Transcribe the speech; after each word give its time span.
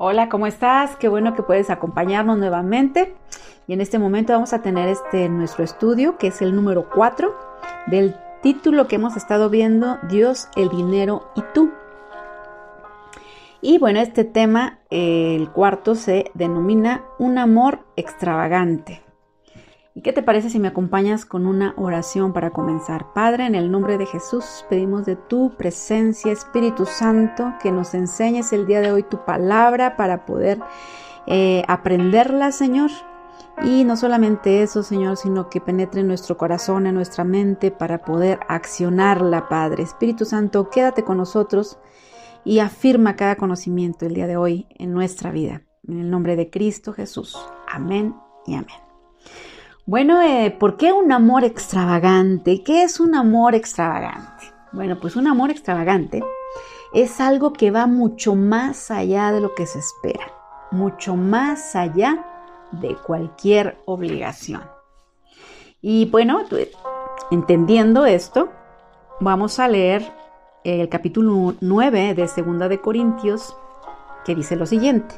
Hola, 0.00 0.28
¿cómo 0.28 0.46
estás? 0.46 0.94
Qué 0.94 1.08
bueno 1.08 1.34
que 1.34 1.42
puedes 1.42 1.70
acompañarnos 1.70 2.38
nuevamente. 2.38 3.16
Y 3.66 3.72
en 3.72 3.80
este 3.80 3.98
momento 3.98 4.32
vamos 4.32 4.52
a 4.52 4.62
tener 4.62 4.88
este 4.88 5.28
nuestro 5.28 5.64
estudio, 5.64 6.18
que 6.18 6.28
es 6.28 6.40
el 6.40 6.54
número 6.54 6.88
4 6.88 7.34
del 7.88 8.14
título 8.40 8.86
que 8.86 8.94
hemos 8.94 9.16
estado 9.16 9.50
viendo, 9.50 9.98
Dios, 10.08 10.50
el 10.54 10.68
dinero 10.68 11.32
y 11.34 11.42
tú. 11.52 11.72
Y 13.60 13.78
bueno, 13.78 13.98
este 13.98 14.22
tema, 14.22 14.78
el 14.88 15.50
cuarto, 15.50 15.96
se 15.96 16.30
denomina 16.32 17.02
un 17.18 17.36
amor 17.36 17.80
extravagante. 17.96 19.02
¿Y 19.98 20.00
qué 20.00 20.12
te 20.12 20.22
parece 20.22 20.48
si 20.48 20.60
me 20.60 20.68
acompañas 20.68 21.24
con 21.24 21.44
una 21.44 21.74
oración 21.76 22.32
para 22.32 22.50
comenzar? 22.50 23.12
Padre, 23.14 23.46
en 23.46 23.56
el 23.56 23.68
nombre 23.68 23.98
de 23.98 24.06
Jesús 24.06 24.64
pedimos 24.70 25.04
de 25.06 25.16
tu 25.16 25.56
presencia, 25.56 26.30
Espíritu 26.30 26.86
Santo, 26.86 27.54
que 27.60 27.72
nos 27.72 27.94
enseñes 27.94 28.52
el 28.52 28.64
día 28.64 28.80
de 28.80 28.92
hoy 28.92 29.02
tu 29.02 29.24
palabra 29.24 29.96
para 29.96 30.24
poder 30.24 30.60
eh, 31.26 31.64
aprenderla, 31.66 32.52
Señor. 32.52 32.92
Y 33.64 33.82
no 33.82 33.96
solamente 33.96 34.62
eso, 34.62 34.84
Señor, 34.84 35.16
sino 35.16 35.50
que 35.50 35.60
penetre 35.60 36.02
en 36.02 36.06
nuestro 36.06 36.36
corazón, 36.36 36.86
en 36.86 36.94
nuestra 36.94 37.24
mente, 37.24 37.72
para 37.72 38.02
poder 38.02 38.38
accionarla, 38.48 39.48
Padre. 39.48 39.82
Espíritu 39.82 40.24
Santo, 40.24 40.70
quédate 40.70 41.02
con 41.02 41.16
nosotros 41.16 41.76
y 42.44 42.60
afirma 42.60 43.16
cada 43.16 43.34
conocimiento 43.34 44.06
el 44.06 44.14
día 44.14 44.28
de 44.28 44.36
hoy 44.36 44.68
en 44.78 44.92
nuestra 44.92 45.32
vida. 45.32 45.62
En 45.88 45.98
el 45.98 46.08
nombre 46.08 46.36
de 46.36 46.50
Cristo 46.50 46.92
Jesús. 46.92 47.36
Amén 47.66 48.14
y 48.46 48.54
amén. 48.54 48.87
Bueno, 49.88 50.20
eh, 50.20 50.50
¿por 50.50 50.76
qué 50.76 50.92
un 50.92 51.12
amor 51.12 51.44
extravagante? 51.44 52.62
¿Qué 52.62 52.82
es 52.82 53.00
un 53.00 53.14
amor 53.14 53.54
extravagante? 53.54 54.52
Bueno, 54.70 55.00
pues 55.00 55.16
un 55.16 55.26
amor 55.26 55.50
extravagante 55.50 56.22
es 56.92 57.22
algo 57.22 57.54
que 57.54 57.70
va 57.70 57.86
mucho 57.86 58.34
más 58.34 58.90
allá 58.90 59.32
de 59.32 59.40
lo 59.40 59.54
que 59.54 59.64
se 59.64 59.78
espera, 59.78 60.30
mucho 60.72 61.16
más 61.16 61.74
allá 61.74 62.22
de 62.70 62.96
cualquier 62.96 63.78
obligación. 63.86 64.60
Y 65.80 66.04
bueno, 66.10 66.42
entendiendo 67.30 68.04
esto, 68.04 68.50
vamos 69.20 69.58
a 69.58 69.68
leer 69.68 70.12
el 70.64 70.90
capítulo 70.90 71.54
9 71.62 72.12
de 72.12 72.28
Segunda 72.28 72.68
de 72.68 72.78
Corintios, 72.78 73.56
que 74.26 74.34
dice 74.34 74.54
lo 74.54 74.66
siguiente. 74.66 75.14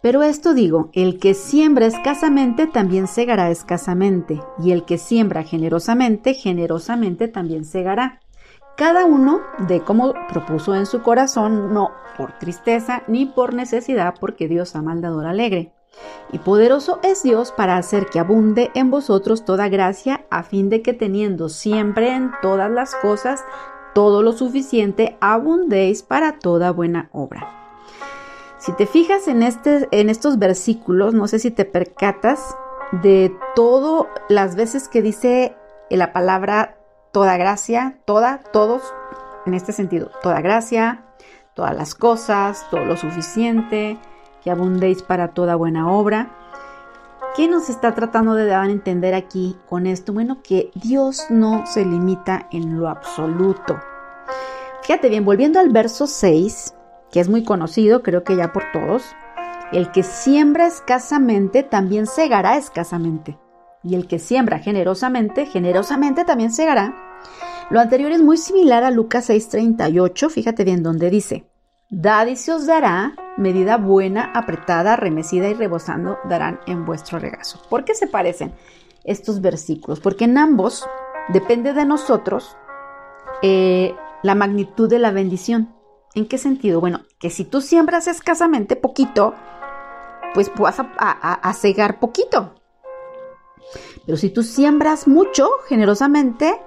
Pero 0.00 0.22
esto 0.22 0.54
digo, 0.54 0.90
el 0.92 1.18
que 1.18 1.34
siembra 1.34 1.86
escasamente 1.86 2.66
también 2.66 3.08
segará 3.08 3.50
escasamente, 3.50 4.40
y 4.62 4.70
el 4.70 4.84
que 4.84 4.96
siembra 4.96 5.42
generosamente, 5.42 6.34
generosamente 6.34 7.26
también 7.26 7.64
segará. 7.64 8.20
Cada 8.76 9.04
uno 9.04 9.40
de 9.66 9.80
como 9.80 10.14
propuso 10.28 10.76
en 10.76 10.86
su 10.86 11.02
corazón, 11.02 11.74
no 11.74 11.90
por 12.16 12.38
tristeza 12.38 13.02
ni 13.08 13.26
por 13.26 13.52
necesidad, 13.54 14.14
porque 14.20 14.46
Dios 14.46 14.76
ama 14.76 14.92
al 14.92 15.00
dador 15.00 15.26
alegre. 15.26 15.72
Y 16.30 16.38
poderoso 16.38 17.00
es 17.02 17.24
Dios 17.24 17.50
para 17.50 17.76
hacer 17.76 18.06
que 18.06 18.20
abunde 18.20 18.70
en 18.74 18.92
vosotros 18.92 19.44
toda 19.44 19.68
gracia, 19.68 20.26
a 20.30 20.44
fin 20.44 20.68
de 20.68 20.80
que 20.80 20.92
teniendo 20.92 21.48
siempre 21.48 22.14
en 22.14 22.30
todas 22.40 22.70
las 22.70 22.94
cosas 22.94 23.44
todo 23.94 24.22
lo 24.22 24.32
suficiente, 24.32 25.16
abundéis 25.20 26.04
para 26.04 26.38
toda 26.38 26.70
buena 26.70 27.08
obra. 27.12 27.67
Si 28.58 28.72
te 28.72 28.86
fijas 28.86 29.28
en, 29.28 29.42
este, 29.42 29.88
en 29.92 30.10
estos 30.10 30.38
versículos, 30.38 31.14
no 31.14 31.28
sé 31.28 31.38
si 31.38 31.50
te 31.50 31.64
percatas 31.64 32.56
de 32.90 33.32
todas 33.54 34.06
las 34.28 34.56
veces 34.56 34.88
que 34.88 35.00
dice 35.02 35.54
la 35.90 36.12
palabra 36.12 36.76
toda 37.12 37.36
gracia, 37.36 37.98
toda, 38.04 38.38
todos, 38.52 38.82
en 39.46 39.54
este 39.54 39.72
sentido, 39.72 40.10
toda 40.22 40.40
gracia, 40.40 41.04
todas 41.54 41.76
las 41.76 41.94
cosas, 41.94 42.66
todo 42.70 42.84
lo 42.84 42.96
suficiente, 42.96 43.98
que 44.42 44.50
abundéis 44.50 45.02
para 45.02 45.28
toda 45.28 45.54
buena 45.54 45.90
obra. 45.90 46.30
¿Qué 47.36 47.46
nos 47.46 47.68
está 47.68 47.94
tratando 47.94 48.34
de 48.34 48.46
dar 48.46 48.64
a 48.64 48.70
entender 48.70 49.14
aquí 49.14 49.56
con 49.68 49.86
esto? 49.86 50.12
Bueno, 50.12 50.38
que 50.42 50.70
Dios 50.74 51.26
no 51.30 51.66
se 51.66 51.84
limita 51.84 52.48
en 52.50 52.78
lo 52.78 52.88
absoluto. 52.88 53.78
Fíjate 54.82 55.08
bien, 55.08 55.24
volviendo 55.24 55.60
al 55.60 55.68
verso 55.68 56.06
6, 56.06 56.74
que 57.10 57.20
es 57.20 57.28
muy 57.28 57.44
conocido, 57.44 58.02
creo 58.02 58.24
que 58.24 58.36
ya 58.36 58.52
por 58.52 58.64
todos, 58.72 59.04
el 59.72 59.90
que 59.90 60.02
siembra 60.02 60.66
escasamente 60.66 61.62
también 61.62 62.06
segará 62.06 62.56
escasamente. 62.56 63.38
Y 63.82 63.94
el 63.94 64.06
que 64.06 64.18
siembra 64.18 64.58
generosamente, 64.58 65.46
generosamente 65.46 66.24
también 66.24 66.52
segará. 66.52 66.94
Lo 67.70 67.80
anterior 67.80 68.10
es 68.12 68.22
muy 68.22 68.36
similar 68.36 68.82
a 68.82 68.90
Lucas 68.90 69.28
6:38, 69.28 70.30
fíjate 70.30 70.64
bien 70.64 70.82
donde 70.82 71.10
dice, 71.10 71.46
Dad 71.90 72.26
y 72.26 72.36
se 72.36 72.52
os 72.52 72.66
dará, 72.66 73.14
medida 73.38 73.78
buena, 73.78 74.30
apretada, 74.34 74.96
remecida 74.96 75.48
y 75.48 75.54
rebosando 75.54 76.18
darán 76.28 76.60
en 76.66 76.84
vuestro 76.84 77.18
regazo. 77.18 77.62
¿Por 77.70 77.84
qué 77.84 77.94
se 77.94 78.06
parecen 78.06 78.52
estos 79.04 79.40
versículos? 79.40 79.98
Porque 80.00 80.24
en 80.24 80.36
ambos 80.36 80.86
depende 81.28 81.72
de 81.72 81.86
nosotros 81.86 82.56
eh, 83.42 83.94
la 84.22 84.34
magnitud 84.34 84.90
de 84.90 84.98
la 84.98 85.12
bendición. 85.12 85.77
¿En 86.14 86.26
qué 86.26 86.38
sentido? 86.38 86.80
Bueno, 86.80 87.02
que 87.18 87.30
si 87.30 87.44
tú 87.44 87.60
siembras 87.60 88.08
escasamente 88.08 88.76
poquito, 88.76 89.34
pues 90.34 90.50
vas 90.56 90.80
a, 90.80 91.52
cegar 91.54 92.00
poquito. 92.00 92.54
Pero 94.06 94.16
si 94.16 94.30
tú 94.30 94.42
siembras 94.42 95.06
mucho, 95.06 95.48
generosamente, 95.68 96.60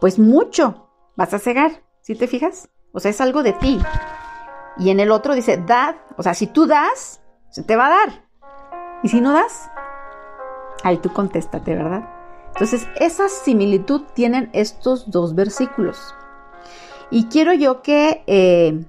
pues 0.00 0.18
mucho 0.18 0.88
vas 1.16 1.34
a 1.34 1.38
cegar. 1.38 1.82
¿Sí 2.00 2.14
te 2.14 2.26
fijas? 2.26 2.70
O 2.92 3.00
sea, 3.00 3.10
es 3.10 3.20
algo 3.20 3.42
de 3.42 3.52
ti. 3.52 3.78
Y 4.78 4.90
en 4.90 5.00
el 5.00 5.10
otro 5.10 5.34
dice, 5.34 5.58
dad. 5.58 5.96
O 6.16 6.22
sea, 6.22 6.34
si 6.34 6.46
tú 6.46 6.66
das, 6.66 7.20
se 7.50 7.62
te 7.62 7.76
va 7.76 7.86
a 7.86 7.90
dar. 7.90 8.28
Y 9.02 9.08
si 9.08 9.20
no 9.20 9.32
das, 9.32 9.70
ahí 10.82 10.96
tú 10.98 11.12
contéstate, 11.12 11.74
¿verdad? 11.74 12.08
Entonces, 12.48 12.88
esa 12.96 13.28
similitud 13.28 14.02
tienen 14.14 14.50
estos 14.52 15.10
dos 15.10 15.34
versículos. 15.34 16.14
Y 17.10 17.24
quiero 17.24 17.54
yo 17.54 17.82
que 17.82 18.22
eh, 18.26 18.84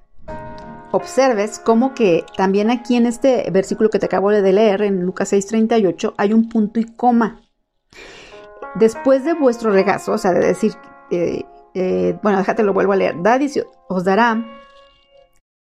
observes 0.92 1.60
cómo 1.60 1.94
que 1.94 2.26
también 2.36 2.70
aquí 2.70 2.96
en 2.96 3.06
este 3.06 3.50
versículo 3.52 3.90
que 3.90 4.00
te 4.00 4.08
acabo 4.08 4.32
de 4.32 4.54
leer, 4.54 4.82
en 4.82 5.06
Lucas 5.06 5.32
6:38, 5.32 6.14
hay 6.18 6.34
un 6.34 6.50
punto 6.50 6.80
y 6.80 6.86
coma. 6.86 7.42
Después 8.76 9.24
de 9.24 9.34
vuestro 9.34 9.72
regazo, 9.72 10.14
o 10.14 10.18
sea, 10.18 10.32
de 10.32 10.46
decir, 10.46 10.74
eh, 11.12 11.44
eh, 11.74 12.18
bueno, 12.22 12.38
déjate 12.40 12.64
lo 12.64 12.74
vuelvo 12.74 12.94
a 12.94 12.98
leer, 12.98 13.16
dad 13.22 13.40
y 13.42 13.52
os 13.88 14.04
dará 14.04 14.46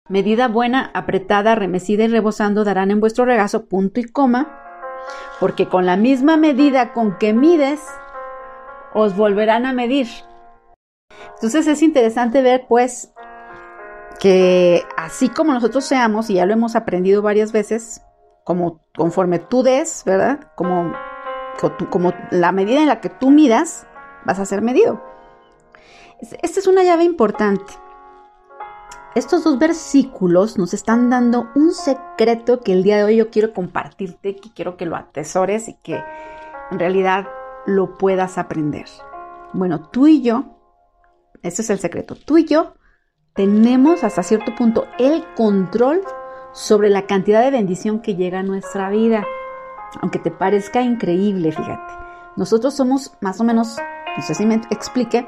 medida 0.09 0.49
buena, 0.49 0.91
apretada, 0.95 1.55
remecida 1.55 2.05
y 2.05 2.09
rebosando 2.09 2.65
darán 2.65 2.91
en 2.91 3.01
vuestro 3.01 3.25
regazo 3.25 3.67
punto 3.67 4.01
y 4.01 4.05
coma, 4.05 4.63
porque 5.39 5.69
con 5.69 5.87
la 5.87 5.97
misma 5.97 6.37
medida 6.37 6.93
con 6.93 7.19
que 7.19 7.35
mides, 7.35 7.81
os 8.95 9.17
volverán 9.17 9.67
a 9.67 9.73
medir. 9.73 10.09
Entonces 11.35 11.69
es 11.69 11.83
interesante 11.83 12.43
ver 12.43 12.67
pues 12.69 13.13
que 14.19 14.83
así 14.97 15.29
como 15.29 15.55
nosotros 15.55 15.85
seamos, 15.85 16.31
y 16.31 16.35
ya 16.35 16.47
lo 16.47 16.53
hemos 16.53 16.75
aprendido 16.75 17.23
varias 17.23 17.53
veces, 17.53 18.03
como 18.43 18.81
conforme 18.97 19.39
tú 19.39 19.63
des, 19.63 20.03
¿verdad? 20.05 20.41
Como, 20.57 20.93
como 21.91 22.13
la 22.33 22.51
medida 22.51 22.81
en 22.81 22.89
la 22.89 23.01
que 23.01 23.09
tú 23.09 23.31
midas, 23.31 23.87
vas 24.25 24.41
a 24.41 24.47
ser 24.47 24.63
medido. 24.63 25.01
Esta 26.43 26.59
es 26.59 26.67
una 26.67 26.83
llave 26.83 27.05
importante. 27.05 27.73
Estos 29.15 29.45
dos 29.45 29.59
versículos 29.59 30.59
nos 30.59 30.75
están 30.75 31.09
dando 31.09 31.49
un 31.55 31.73
secreto 31.73 32.61
que 32.61 32.73
el 32.73 32.83
día 32.83 32.97
de 32.97 33.05
hoy 33.05 33.17
yo 33.17 33.31
quiero 33.31 33.55
compartirte, 33.55 34.35
que 34.35 34.53
quiero 34.53 34.77
que 34.77 34.87
lo 34.87 34.97
atesores 34.97 35.69
y 35.69 35.75
que 35.75 36.03
en 36.73 36.79
realidad 36.79 37.29
lo 37.67 37.97
puedas 37.97 38.39
aprender. 38.39 38.87
Bueno, 39.53 39.89
tú 39.89 40.09
y 40.09 40.23
yo 40.23 40.58
ese 41.49 41.63
es 41.63 41.71
el 41.71 41.79
secreto. 41.79 42.15
Tú 42.15 42.39
y 42.39 42.45
yo 42.45 42.75
tenemos 43.35 44.05
hasta 44.05 44.23
cierto 44.23 44.55
punto 44.55 44.87
el 44.99 45.25
control 45.37 46.03
sobre 46.53 46.91
la 46.91 47.07
cantidad 47.07 47.43
de 47.43 47.51
bendición 47.51 48.01
que 48.01 48.15
llega 48.15 48.41
a 48.41 48.43
nuestra 48.43 48.91
vida. 48.91 49.25
Aunque 50.01 50.19
te 50.19 50.31
parezca 50.31 50.83
increíble, 50.83 51.53
fíjate. 51.53 51.95
Nosotros 52.37 52.75
somos 52.75 53.13
más 53.21 53.41
o 53.41 53.45
menos, 53.45 53.77
no 54.17 54.23
sé 54.23 54.35
si 54.35 54.47
me 54.47 54.61
explique, 54.71 55.27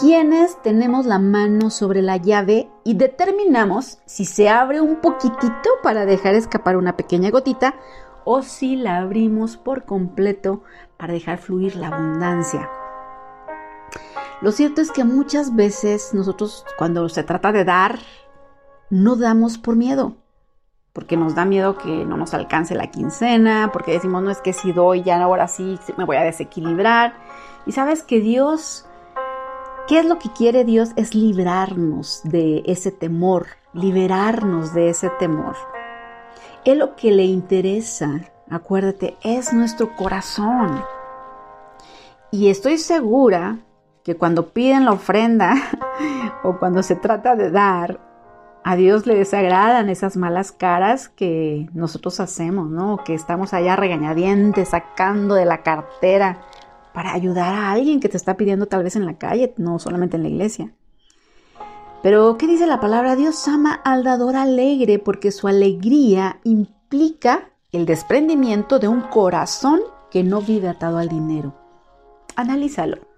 quienes 0.00 0.60
tenemos 0.62 1.06
la 1.06 1.18
mano 1.18 1.70
sobre 1.70 2.02
la 2.02 2.16
llave 2.16 2.68
y 2.82 2.94
determinamos 2.94 3.98
si 4.06 4.24
se 4.24 4.48
abre 4.48 4.80
un 4.80 4.96
poquitito 4.96 5.70
para 5.82 6.04
dejar 6.04 6.34
escapar 6.34 6.76
una 6.76 6.96
pequeña 6.96 7.30
gotita 7.30 7.76
o 8.24 8.42
si 8.42 8.76
la 8.76 8.96
abrimos 8.96 9.56
por 9.56 9.84
completo 9.84 10.62
para 10.96 11.12
dejar 11.12 11.38
fluir 11.38 11.76
la 11.76 11.88
abundancia. 11.88 12.68
Lo 14.40 14.52
cierto 14.52 14.80
es 14.80 14.90
que 14.90 15.04
muchas 15.04 15.54
veces 15.54 16.12
nosotros 16.12 16.64
cuando 16.76 17.08
se 17.08 17.22
trata 17.22 17.52
de 17.52 17.64
dar, 17.64 17.98
no 18.90 19.16
damos 19.16 19.58
por 19.58 19.76
miedo, 19.76 20.16
porque 20.92 21.16
nos 21.16 21.34
da 21.34 21.44
miedo 21.44 21.78
que 21.78 22.04
no 22.04 22.16
nos 22.16 22.34
alcance 22.34 22.74
la 22.74 22.90
quincena, 22.90 23.70
porque 23.72 23.92
decimos, 23.92 24.22
no 24.22 24.30
es 24.30 24.40
que 24.40 24.52
si 24.52 24.72
doy 24.72 25.02
ya 25.02 25.22
ahora 25.22 25.48
sí 25.48 25.78
me 25.96 26.04
voy 26.04 26.16
a 26.16 26.22
desequilibrar. 26.22 27.14
Y 27.66 27.72
sabes 27.72 28.02
que 28.02 28.20
Dios 28.20 28.86
¿Qué 29.86 29.98
es 29.98 30.06
lo 30.06 30.18
que 30.18 30.30
quiere 30.30 30.64
Dios? 30.64 30.92
Es 30.96 31.14
librarnos 31.14 32.22
de 32.24 32.62
ese 32.64 32.90
temor, 32.90 33.48
liberarnos 33.74 34.72
de 34.72 34.88
ese 34.88 35.10
temor. 35.18 35.56
Es 36.64 36.74
lo 36.78 36.96
que 36.96 37.10
le 37.10 37.24
interesa, 37.24 38.22
acuérdate, 38.48 39.18
es 39.22 39.52
nuestro 39.52 39.94
corazón. 39.94 40.82
Y 42.30 42.48
estoy 42.48 42.78
segura 42.78 43.58
que 44.04 44.16
cuando 44.16 44.50
piden 44.50 44.84
la 44.84 44.92
ofrenda 44.92 45.54
o 46.44 46.58
cuando 46.58 46.82
se 46.82 46.94
trata 46.94 47.34
de 47.34 47.50
dar, 47.50 48.00
a 48.62 48.76
Dios 48.76 49.06
le 49.06 49.14
desagradan 49.14 49.88
esas 49.90 50.16
malas 50.16 50.52
caras 50.52 51.08
que 51.08 51.68
nosotros 51.74 52.20
hacemos, 52.20 52.70
¿no? 52.70 52.98
Que 53.04 53.14
estamos 53.14 53.52
allá 53.52 53.76
regañadientes, 53.76 54.70
sacando 54.70 55.34
de 55.34 55.44
la 55.44 55.62
cartera 55.62 56.40
para 56.94 57.12
ayudar 57.12 57.54
a 57.54 57.72
alguien 57.72 58.00
que 58.00 58.08
te 58.08 58.16
está 58.16 58.36
pidiendo 58.36 58.66
tal 58.66 58.84
vez 58.84 58.96
en 58.96 59.04
la 59.04 59.18
calle, 59.18 59.52
no 59.58 59.78
solamente 59.78 60.16
en 60.16 60.22
la 60.22 60.28
iglesia. 60.30 60.72
Pero, 62.02 62.38
¿qué 62.38 62.46
dice 62.46 62.66
la 62.66 62.80
palabra? 62.80 63.16
Dios 63.16 63.46
ama 63.48 63.74
al 63.84 64.04
dador 64.04 64.36
alegre 64.36 64.98
porque 64.98 65.30
su 65.32 65.48
alegría 65.48 66.40
implica 66.44 67.50
el 67.72 67.84
desprendimiento 67.84 68.78
de 68.78 68.88
un 68.88 69.00
corazón 69.02 69.80
que 70.10 70.22
no 70.22 70.40
vive 70.40 70.68
atado 70.68 70.98
al 70.98 71.08
dinero. 71.08 71.54
Analízalo. 72.36 73.13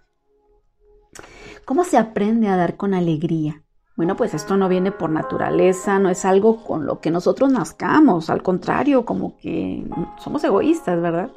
¿Cómo 1.67 1.83
se 1.83 1.99
aprende 1.99 2.47
a 2.47 2.57
dar 2.57 2.77
con 2.77 2.95
alegría? 2.95 3.65
Bueno, 3.97 4.15
pues 4.15 4.35
esto 4.35 4.57
no 4.57 4.69
viene 4.69 4.93
por 4.93 5.11
naturaleza, 5.11 5.99
no 5.99 6.09
es 6.11 6.25
algo 6.25 6.63
con 6.63 6.87
lo 6.87 7.01
que 7.01 7.11
nosotros 7.11 7.51
nazcamos, 7.51 8.31
al 8.31 8.45
contrario, 8.45 9.05
como 9.05 9.37
que 9.37 9.85
somos 10.19 10.45
egoístas, 10.45 11.03
¿verdad? 11.03 11.31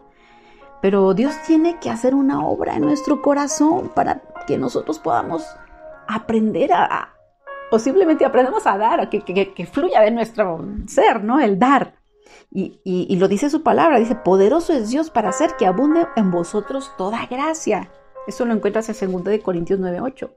Pero 0.83 1.15
Dios 1.15 1.33
tiene 1.47 1.79
que 1.79 1.89
hacer 1.89 2.13
una 2.13 2.45
obra 2.45 2.75
en 2.75 2.83
nuestro 2.83 3.23
corazón 3.23 3.89
para 3.95 4.21
que 4.45 4.59
nosotros 4.59 4.99
podamos 4.99 5.43
aprender 6.07 6.73
a, 6.73 7.09
o 7.71 7.79
simplemente 7.79 8.23
aprendamos 8.23 8.67
a 8.67 8.77
dar, 8.77 8.99
a 8.99 9.09
que, 9.09 9.21
que, 9.21 9.65
fluya 9.65 10.01
de 10.01 10.11
nuestro 10.11 10.63
ser, 10.85 11.23
¿no? 11.23 11.39
El 11.39 11.57
dar. 11.57 11.95
Y, 12.51 12.79
y, 12.83 13.15
lo 13.15 13.27
dice 13.27 13.49
su 13.49 13.63
palabra, 13.63 13.97
dice, 13.97 14.13
poderoso 14.13 14.73
es 14.73 14.91
Dios 14.91 15.09
para 15.09 15.29
hacer 15.29 15.55
que 15.57 15.65
abunde 15.65 16.07
en 16.15 16.29
vosotros 16.29 16.91
toda 16.99 17.25
gracia. 17.25 17.89
Eso 18.29 18.45
lo 18.45 18.53
encuentras 18.53 18.87
en 19.01 19.11
2 19.11 19.23
de 19.23 19.41
Corintios 19.41 19.79
9:8. 19.79 20.29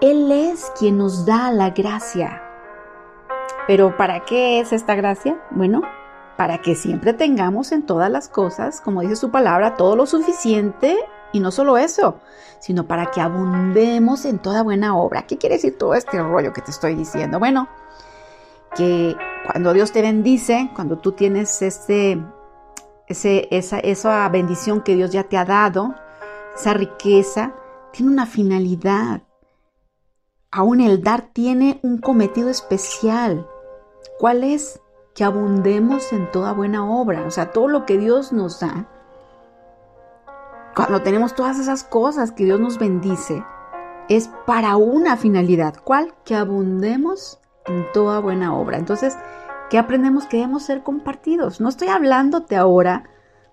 Él 0.00 0.32
es 0.32 0.72
quien 0.78 0.96
nos 0.96 1.26
da 1.26 1.52
la 1.52 1.68
gracia. 1.68 2.42
Pero 3.66 3.94
¿para 3.98 4.24
qué 4.24 4.58
es 4.58 4.72
esta 4.72 4.94
gracia? 4.94 5.38
Bueno, 5.50 5.82
para 6.38 6.62
que 6.62 6.74
siempre 6.74 7.12
tengamos 7.12 7.72
en 7.72 7.84
todas 7.84 8.10
las 8.10 8.30
cosas, 8.30 8.80
como 8.80 9.02
dice 9.02 9.16
su 9.16 9.30
palabra, 9.30 9.76
todo 9.76 9.96
lo 9.96 10.06
suficiente 10.06 10.96
y 11.30 11.40
no 11.40 11.50
solo 11.50 11.76
eso, 11.76 12.20
sino 12.58 12.86
para 12.86 13.10
que 13.10 13.20
abundemos 13.20 14.24
en 14.24 14.38
toda 14.38 14.62
buena 14.62 14.96
obra. 14.96 15.26
¿Qué 15.26 15.36
quiere 15.36 15.56
decir 15.56 15.76
todo 15.76 15.92
este 15.92 16.22
rollo 16.22 16.54
que 16.54 16.62
te 16.62 16.70
estoy 16.70 16.94
diciendo? 16.94 17.38
Bueno, 17.38 17.68
que 18.74 19.14
cuando 19.44 19.74
Dios 19.74 19.92
te 19.92 20.00
bendice, 20.00 20.70
cuando 20.74 20.96
tú 20.96 21.12
tienes 21.12 21.60
ese, 21.60 22.18
esa, 23.08 23.78
esa 23.78 24.26
bendición 24.30 24.80
que 24.80 24.94
Dios 24.94 25.10
ya 25.10 25.24
te 25.24 25.36
ha 25.36 25.44
dado, 25.44 25.94
esa 26.58 26.74
riqueza, 26.74 27.54
tiene 27.92 28.10
una 28.10 28.26
finalidad. 28.26 29.22
Aún 30.50 30.80
el 30.80 31.02
dar 31.02 31.30
tiene 31.32 31.78
un 31.82 31.98
cometido 31.98 32.48
especial. 32.48 33.46
¿Cuál 34.18 34.42
es? 34.42 34.80
Que 35.14 35.24
abundemos 35.24 36.12
en 36.12 36.30
toda 36.32 36.52
buena 36.52 36.84
obra. 36.84 37.24
O 37.26 37.30
sea, 37.30 37.52
todo 37.52 37.68
lo 37.68 37.86
que 37.86 37.98
Dios 37.98 38.32
nos 38.32 38.58
da, 38.60 38.88
cuando 40.74 41.02
tenemos 41.02 41.34
todas 41.34 41.58
esas 41.58 41.84
cosas 41.84 42.32
que 42.32 42.44
Dios 42.44 42.58
nos 42.58 42.78
bendice, 42.78 43.44
es 44.08 44.28
para 44.46 44.76
una 44.76 45.16
finalidad. 45.16 45.76
¿Cuál? 45.84 46.14
Que 46.24 46.34
abundemos 46.34 47.40
en 47.66 47.86
toda 47.92 48.20
buena 48.20 48.56
obra. 48.56 48.78
Entonces, 48.78 49.16
¿qué 49.70 49.78
aprendemos? 49.78 50.26
Que 50.26 50.38
debemos 50.38 50.64
ser 50.64 50.82
compartidos. 50.82 51.60
No 51.60 51.68
estoy 51.68 51.88
hablándote 51.88 52.56
ahora 52.56 53.04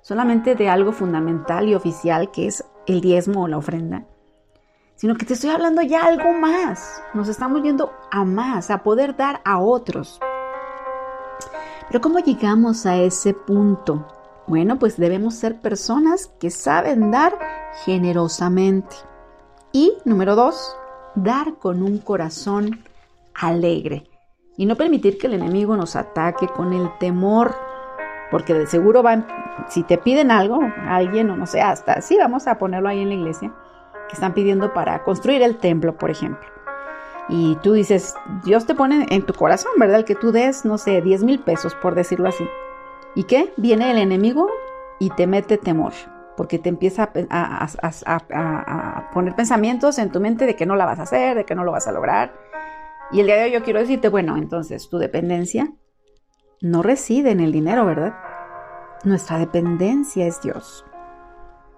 solamente 0.05 0.53
de 0.55 0.69
algo 0.69 0.91
fundamental 0.91 1.67
y 1.67 1.73
oficial 1.73 2.31
que 2.31 2.47
es 2.47 2.63
el 2.85 3.01
diezmo 3.01 3.43
o 3.43 3.47
la 3.47 3.57
ofrenda 3.57 4.05
sino 4.95 5.15
que 5.15 5.25
te 5.25 5.33
estoy 5.33 5.49
hablando 5.49 5.81
ya 5.81 6.05
algo 6.05 6.31
más. 6.33 7.01
Nos 7.13 7.27
estamos 7.27 7.61
yendo 7.61 7.91
a 8.11 8.23
más, 8.23 8.71
a 8.71 8.83
poder 8.83 9.15
dar 9.15 9.41
a 9.43 9.59
otros. 9.59 10.19
Pero 11.87 12.01
¿cómo 12.01 12.19
llegamos 12.19 12.85
a 12.85 12.97
ese 12.97 13.33
punto? 13.33 14.07
Bueno, 14.47 14.79
pues 14.79 14.97
debemos 14.97 15.35
ser 15.35 15.59
personas 15.59 16.31
que 16.39 16.49
saben 16.49 17.11
dar 17.11 17.37
generosamente. 17.83 18.95
Y 19.71 19.93
número 20.05 20.35
dos, 20.35 20.75
dar 21.15 21.55
con 21.55 21.83
un 21.83 21.97
corazón 21.97 22.83
alegre. 23.33 24.09
Y 24.57 24.65
no 24.65 24.75
permitir 24.75 25.17
que 25.17 25.27
el 25.27 25.33
enemigo 25.33 25.75
nos 25.75 25.95
ataque 25.97 26.47
con 26.47 26.71
el 26.71 26.89
temor. 26.99 27.55
Porque 28.35 28.53
de 28.53 28.67
seguro 28.67 29.01
van, 29.01 29.25
si 29.69 29.83
te 29.83 29.97
piden 29.97 30.29
algo, 30.29 30.59
alguien 30.89 31.29
o 31.29 31.37
no 31.37 31.45
sé, 31.45 31.61
hasta 31.61 32.01
sí, 32.01 32.17
vamos 32.17 32.47
a 32.47 32.57
ponerlo 32.57 32.89
ahí 32.89 32.99
en 32.99 33.07
la 33.07 33.15
iglesia 33.15 33.53
que 34.09 34.13
están 34.13 34.33
pidiendo 34.33 34.73
para 34.73 35.03
construir 35.03 35.41
el 35.41 35.55
templo, 35.55 35.97
por 35.97 36.11
ejemplo. 36.11 36.45
Y 37.29 37.55
tú 37.63 37.71
dices, 37.71 38.13
Dios 38.43 38.65
te 38.65 38.75
pone 38.75 39.05
en 39.09 39.25
tu 39.25 39.33
corazón, 39.33 39.71
¿verdad? 39.77 39.99
El 39.99 40.03
que 40.03 40.15
tú 40.15 40.33
des, 40.33 40.65
no 40.65 40.77
sé, 40.77 41.01
10 41.01 41.23
mil 41.23 41.39
pesos, 41.39 41.75
por 41.75 41.95
decirlo 41.95 42.27
así. 42.27 42.45
¿Y 43.15 43.23
qué? 43.23 43.53
Viene 43.55 43.89
el 43.89 43.99
enemigo 43.99 44.49
y 44.99 45.11
te 45.11 45.27
mete 45.27 45.57
temor, 45.57 45.93
porque 46.35 46.59
te 46.59 46.67
empieza 46.67 47.13
a, 47.29 47.69
a, 48.05 49.11
poner 49.13 49.33
pensamientos 49.37 49.97
en 49.97 50.11
tu 50.11 50.19
mente 50.19 50.45
de 50.45 50.57
que 50.57 50.65
no 50.65 50.75
la 50.75 50.83
vas 50.83 50.99
a 50.99 51.03
hacer, 51.03 51.37
de 51.37 51.45
que 51.45 51.55
no 51.55 51.63
lo 51.63 51.71
vas 51.71 51.87
a 51.87 51.93
lograr. 51.93 52.33
Y 53.13 53.21
el 53.21 53.27
día 53.27 53.37
de 53.37 53.43
hoy 53.45 53.51
yo 53.51 53.63
quiero 53.63 53.79
decirte, 53.79 54.09
bueno, 54.09 54.35
entonces 54.35 54.89
tu 54.89 54.97
dependencia 54.97 55.71
no 56.61 56.81
reside 56.81 57.31
en 57.31 57.39
el 57.39 57.51
dinero, 57.51 57.85
¿verdad? 57.85 58.15
Nuestra 59.03 59.37
dependencia 59.37 60.25
es 60.25 60.41
Dios. 60.41 60.85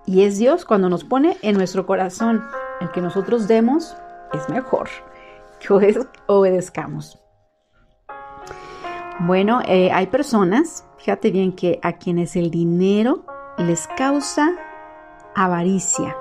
Y 0.06 0.24
es 0.24 0.38
Dios 0.38 0.64
cuando 0.64 0.90
nos 0.90 1.04
pone 1.04 1.38
en 1.42 1.58
nuestro 1.58 1.86
corazón 1.86 2.44
el 2.80 2.92
que 2.92 3.02
nosotros 3.02 3.48
demos, 3.48 3.98
es 4.34 4.48
mejor 4.50 4.90
que 5.60 6.00
obedezcamos. 6.28 7.20
Bueno, 9.20 9.62
eh, 9.66 9.92
hay 9.92 10.08
personas, 10.08 10.86
fíjate 10.98 11.32
bien, 11.32 11.54
que 11.54 11.80
a 11.82 11.94
quienes 11.94 12.36
el 12.36 12.52
dinero 12.52 13.26
les 13.58 13.88
causa 13.98 14.52
avaricia. 15.36 16.16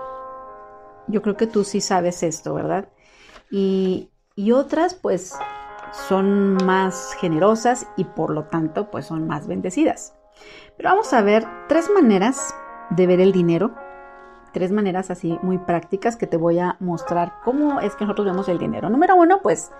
Yo 1.06 1.22
creo 1.22 1.36
que 1.36 1.46
tú 1.46 1.62
sí 1.62 1.80
sabes 1.80 2.22
esto, 2.22 2.54
¿verdad? 2.54 2.88
Y, 3.50 4.10
y 4.34 4.52
otras 4.52 4.94
pues 4.94 5.34
son 5.92 6.54
más 6.64 7.14
generosas 7.20 7.86
y 7.96 8.04
por 8.04 8.30
lo 8.30 8.44
tanto 8.44 8.90
pues 8.90 9.06
son 9.06 9.26
más 9.26 9.46
bendecidas. 9.46 10.14
Pero 10.76 10.90
vamos 10.90 11.12
a 11.12 11.22
ver 11.22 11.46
tres 11.68 11.90
maneras 11.94 12.54
de 12.90 13.06
ver 13.06 13.20
el 13.20 13.32
dinero. 13.32 13.72
Tres 14.52 14.72
maneras 14.72 15.10
así 15.10 15.38
muy 15.42 15.58
prácticas 15.58 16.16
que 16.16 16.26
te 16.26 16.36
voy 16.36 16.58
a 16.58 16.76
mostrar 16.80 17.34
cómo 17.44 17.80
es 17.80 17.94
que 17.94 18.04
nosotros 18.04 18.26
vemos 18.26 18.48
el 18.48 18.58
dinero. 18.58 18.88
Número 18.88 19.14
uno, 19.16 19.40
pues 19.42 19.70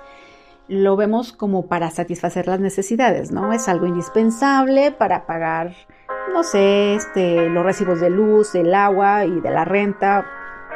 lo 0.69 0.97
vemos 0.97 1.33
como 1.33 1.67
para 1.67 1.91
satisfacer 1.91 2.47
las 2.47 2.61
necesidades, 2.61 3.31
¿no? 3.31 3.53
Es 3.53 3.69
algo 3.69 3.87
indispensable 3.87 4.93
para 4.93 5.27
pagar, 5.27 5.73
no 6.33 6.43
sé, 6.43 6.95
este, 6.95 7.49
los 7.49 7.65
recibos 7.65 8.01
de 8.01 8.11
luz, 8.11 8.55
el 8.55 8.75
agua 8.75 9.25
y 9.25 9.41
de 9.41 9.51
la 9.51 9.65
renta 9.65 10.27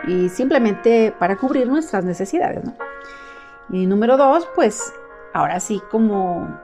y 0.06 0.28
simplemente 0.28 1.14
para 1.18 1.36
cubrir 1.36 1.68
nuestras 1.68 2.04
necesidades, 2.04 2.64
¿no? 2.64 2.74
Y 3.70 3.86
número 3.86 4.16
dos, 4.16 4.48
pues 4.54 4.92
ahora 5.32 5.60
sí 5.60 5.80
como, 5.90 6.58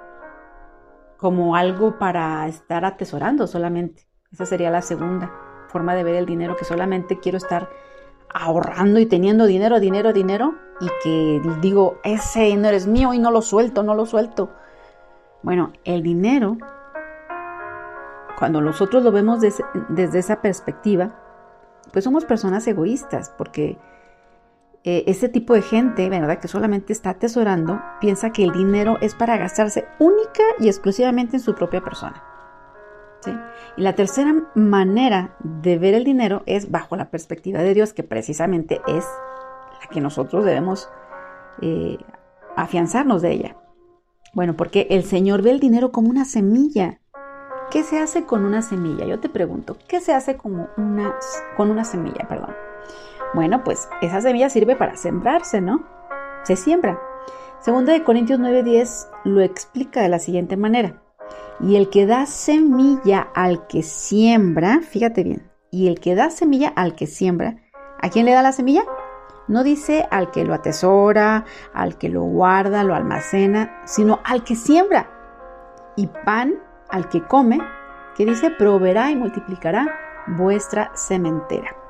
como 1.17 1.57
algo 1.57 1.99
para 1.99 2.47
estar 2.49 2.85
atesorando 2.85 3.47
solamente. 3.47 4.07
Esa 4.33 4.47
sería 4.47 4.71
la 4.71 4.83
segunda 4.83 5.33
forma 5.69 5.95
de 5.95 6.05
ver 6.05 6.15
el 6.17 6.27
dinero, 6.27 6.57
que 6.57 6.65
solamente 6.65 7.19
quiero 7.19 7.39
estar 7.39 7.69
ahorrando 8.33 8.99
y 8.99 9.07
teniendo 9.07 9.47
dinero, 9.47 9.81
dinero, 9.81 10.13
dinero, 10.13 10.55
y 10.81 10.89
que 11.03 11.41
digo, 11.61 11.99
ese 12.05 12.43
dinero 12.43 12.77
es 12.77 12.87
mío 12.87 13.15
y 13.15 13.19
no 13.19 13.31
lo 13.31 13.43
suelto, 13.43 13.83
no 13.83 13.95
lo 13.95 14.07
suelto. 14.07 14.51
Bueno, 15.43 15.73
el 15.85 16.03
dinero, 16.03 16.59
cuando 18.39 18.61
nosotros 18.61 19.03
lo 19.03 19.13
vemos 19.13 19.41
desde, 19.41 20.19
esa 20.19 20.43
perspectiva, 20.43 21.15
pues 21.93 22.05
somos 22.05 22.25
personas 22.25 22.67
egoístas, 22.67 23.33
porque 23.39 23.79
eh, 24.89 25.03
ese 25.09 25.29
tipo 25.29 25.53
de 25.53 25.63
gente, 25.63 26.09
¿verdad? 26.09 26.39
Que 26.39 26.47
solamente 26.47 26.93
está 26.93 27.11
atesorando, 27.11 27.83
piensa 28.01 28.31
que 28.31 28.45
el 28.45 28.53
dinero 28.53 28.99
es 29.01 29.17
para 29.17 29.37
gastarse 29.37 29.89
única 29.99 30.45
y 30.61 30.69
exclusivamente 30.69 31.37
en 31.37 31.43
su 31.43 31.57
propia 31.57 31.81
persona. 31.81 32.23
Y 33.77 33.83
la 33.83 33.97
tercera 33.97 34.33
manera 34.55 35.35
de 35.41 35.77
ver 35.77 35.95
el 35.95 36.05
dinero 36.05 36.45
es 36.47 36.71
bajo 36.71 36.95
la 36.95 37.11
perspectiva 37.11 37.63
de 37.63 37.75
Dios, 37.75 37.95
que 37.95 38.05
precisamente 38.05 38.81
es 38.87 39.05
la 39.83 39.89
que 39.91 40.01
nosotros 40.01 40.45
debemos 40.45 40.89
eh, 41.63 41.99
afianzarnos 42.55 43.23
de 43.23 43.33
ella. 43.33 43.57
Bueno, 44.35 44.57
porque 44.57 44.87
el 44.91 45.03
Señor 45.03 45.43
ve 45.43 45.51
el 45.51 45.59
dinero 45.59 45.91
como 45.91 46.11
una 46.11 46.25
semilla. 46.25 47.01
¿Qué 47.73 47.83
se 47.83 47.99
hace 47.99 48.25
con 48.25 48.45
una 48.45 48.63
semilla? 48.63 49.05
Yo 49.05 49.19
te 49.19 49.29
pregunto, 49.29 49.77
¿qué 49.89 50.01
se 50.01 50.13
hace 50.15 50.39
una, 50.45 51.17
con 51.57 51.73
una 51.73 51.83
semilla? 51.83 52.29
Perdón. 52.29 52.66
Bueno, 53.35 53.65
pues 53.65 53.89
esa 54.01 54.21
semilla 54.21 54.51
sirve 54.51 54.77
para 54.77 54.97
sembrarse, 54.97 55.61
¿no? 55.61 55.85
Se 56.45 56.57
siembra. 56.57 57.01
Segunda 57.61 57.93
de 57.93 58.05
Corintios 58.05 58.39
9:10 58.39 59.09
lo 59.25 59.41
explica 59.41 60.03
de 60.03 60.09
la 60.09 60.19
siguiente 60.19 60.57
manera. 60.57 61.03
Y 61.61 61.77
el 61.77 61.89
que 61.89 62.07
da 62.07 62.27
semilla 62.27 63.29
al 63.35 63.67
que 63.67 63.83
siembra, 63.83 64.81
fíjate 64.83 65.25
bien, 65.25 65.51
y 65.71 65.89
el 65.89 66.01
que 66.01 66.15
da 66.15 66.31
semilla 66.31 66.69
al 66.77 66.95
que 66.95 67.07
siembra, 67.07 67.57
¿a 68.01 68.11
quién 68.11 68.27
le 68.27 68.33
da 68.33 68.43
la 68.43 68.53
semilla? 68.53 68.83
No 69.49 69.63
dice 69.63 70.07
al 70.11 70.31
que 70.31 70.45
lo 70.45 70.55
atesora, 70.55 71.45
al 71.73 71.99
que 71.99 72.09
lo 72.09 72.23
guarda, 72.23 72.85
lo 72.85 72.95
almacena, 72.95 73.81
sino 73.85 74.21
al 74.25 74.45
que 74.45 74.55
siembra. 74.55 75.11
Y 75.97 76.09
pan 76.09 76.55
al 76.89 77.09
que 77.09 77.23
come, 77.23 77.59
que 78.17 78.27
dice 78.27 78.51
proveerá 78.51 79.11
y 79.11 79.17
multiplicará 79.17 79.87
vuestra 80.27 80.91
sementera. 80.95 81.86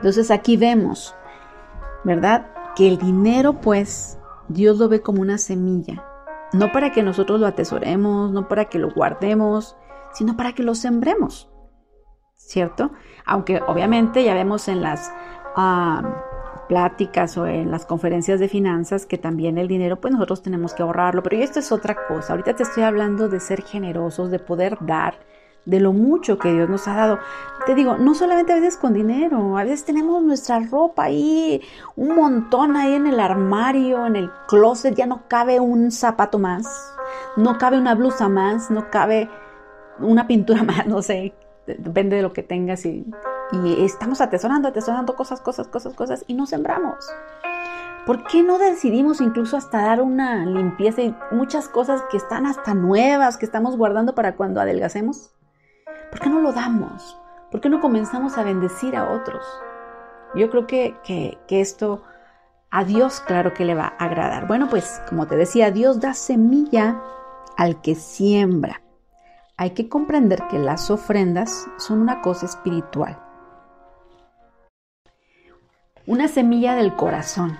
Entonces 0.00 0.30
aquí 0.30 0.56
vemos, 0.56 1.14
¿verdad? 2.04 2.46
Que 2.74 2.88
el 2.88 2.96
dinero 2.96 3.60
pues 3.60 4.18
Dios 4.48 4.78
lo 4.78 4.88
ve 4.88 5.02
como 5.02 5.20
una 5.20 5.36
semilla, 5.36 6.02
no 6.54 6.72
para 6.72 6.90
que 6.90 7.02
nosotros 7.02 7.38
lo 7.38 7.46
atesoremos, 7.46 8.32
no 8.32 8.48
para 8.48 8.64
que 8.64 8.78
lo 8.78 8.90
guardemos, 8.90 9.76
sino 10.12 10.36
para 10.36 10.54
que 10.54 10.62
lo 10.62 10.74
sembremos, 10.74 11.50
¿cierto? 12.34 12.92
Aunque 13.26 13.60
obviamente 13.66 14.24
ya 14.24 14.34
vemos 14.34 14.68
en 14.68 14.80
las 14.80 15.12
pláticas 16.68 17.36
o 17.36 17.46
en 17.46 17.70
las 17.70 17.84
conferencias 17.84 18.40
de 18.40 18.48
finanzas 18.48 19.04
que 19.04 19.18
también 19.18 19.58
el 19.58 19.68
dinero, 19.68 20.00
pues 20.00 20.14
nosotros 20.14 20.42
tenemos 20.42 20.72
que 20.72 20.82
ahorrarlo, 20.82 21.22
pero 21.22 21.36
esto 21.36 21.58
es 21.58 21.72
otra 21.72 22.06
cosa. 22.06 22.32
Ahorita 22.32 22.54
te 22.54 22.62
estoy 22.62 22.84
hablando 22.84 23.28
de 23.28 23.40
ser 23.40 23.62
generosos, 23.62 24.30
de 24.30 24.38
poder 24.38 24.78
dar, 24.80 25.18
de 25.64 25.80
lo 25.80 25.92
mucho 25.92 26.38
que 26.38 26.52
Dios 26.52 26.68
nos 26.68 26.88
ha 26.88 26.94
dado. 26.94 27.18
Te 27.66 27.74
digo, 27.74 27.96
no 27.98 28.14
solamente 28.14 28.52
a 28.52 28.56
veces 28.56 28.76
con 28.76 28.94
dinero, 28.94 29.58
a 29.58 29.64
veces 29.64 29.84
tenemos 29.84 30.22
nuestra 30.22 30.60
ropa 30.60 31.04
ahí, 31.04 31.60
un 31.96 32.14
montón 32.14 32.76
ahí 32.76 32.94
en 32.94 33.06
el 33.06 33.20
armario, 33.20 34.06
en 34.06 34.16
el 34.16 34.30
closet, 34.48 34.94
ya 34.94 35.06
no 35.06 35.22
cabe 35.28 35.60
un 35.60 35.90
zapato 35.90 36.38
más, 36.38 36.66
no 37.36 37.58
cabe 37.58 37.78
una 37.78 37.94
blusa 37.94 38.28
más, 38.28 38.70
no 38.70 38.90
cabe 38.90 39.28
una 39.98 40.26
pintura 40.26 40.62
más, 40.64 40.86
no 40.86 41.02
sé, 41.02 41.34
depende 41.66 42.16
de 42.16 42.22
lo 42.22 42.32
que 42.32 42.42
tengas 42.42 42.84
y 42.86 43.04
y 43.52 43.84
estamos 43.84 44.20
atesorando, 44.20 44.68
atesorando 44.68 45.14
cosas, 45.16 45.40
cosas, 45.40 45.66
cosas, 45.68 45.94
cosas 45.94 46.24
y 46.26 46.34
no 46.34 46.46
sembramos. 46.46 47.08
¿Por 48.06 48.24
qué 48.24 48.42
no 48.42 48.58
decidimos 48.58 49.20
incluso 49.20 49.56
hasta 49.56 49.82
dar 49.82 50.00
una 50.00 50.46
limpieza 50.46 51.02
y 51.02 51.14
muchas 51.30 51.68
cosas 51.68 52.02
que 52.10 52.16
están 52.16 52.46
hasta 52.46 52.74
nuevas, 52.74 53.36
que 53.36 53.44
estamos 53.44 53.76
guardando 53.76 54.14
para 54.14 54.36
cuando 54.36 54.60
adelgacemos? 54.60 55.32
¿Por 56.10 56.20
qué 56.20 56.28
no 56.28 56.40
lo 56.40 56.52
damos? 56.52 57.18
¿Por 57.50 57.60
qué 57.60 57.68
no 57.68 57.80
comenzamos 57.80 58.38
a 58.38 58.44
bendecir 58.44 58.96
a 58.96 59.10
otros? 59.10 59.44
Yo 60.34 60.50
creo 60.50 60.66
que, 60.66 60.96
que, 61.04 61.38
esto 61.48 62.02
a 62.70 62.84
Dios 62.84 63.20
claro 63.20 63.52
que 63.54 63.64
le 63.64 63.74
va 63.74 63.94
a 63.98 64.04
agradar. 64.04 64.46
Bueno, 64.46 64.68
pues 64.68 65.00
como 65.08 65.26
te 65.26 65.36
decía, 65.36 65.70
Dios 65.70 66.00
da 66.00 66.14
semilla 66.14 67.00
al 67.56 67.80
que 67.80 67.94
siembra. 67.94 68.82
Hay 69.56 69.70
que 69.70 69.88
comprender 69.88 70.44
que 70.48 70.58
las 70.58 70.90
ofrendas 70.90 71.66
son 71.78 72.00
una 72.00 72.20
cosa 72.20 72.46
espiritual 72.46 73.18
una 76.10 76.26
semilla 76.26 76.74
del 76.74 76.96
corazón. 76.96 77.56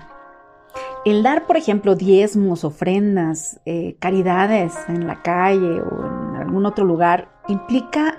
El 1.05 1.23
dar, 1.23 1.47
por 1.47 1.55
ejemplo, 1.55 1.95
diezmos, 1.95 2.65
ofrendas, 2.65 3.61
eh, 3.65 3.95
caridades 3.99 4.75
en 4.89 5.07
la 5.07 5.21
calle 5.21 5.81
o 5.81 6.05
en 6.05 6.35
algún 6.35 6.65
otro 6.65 6.83
lugar, 6.83 7.29
implica 7.47 8.13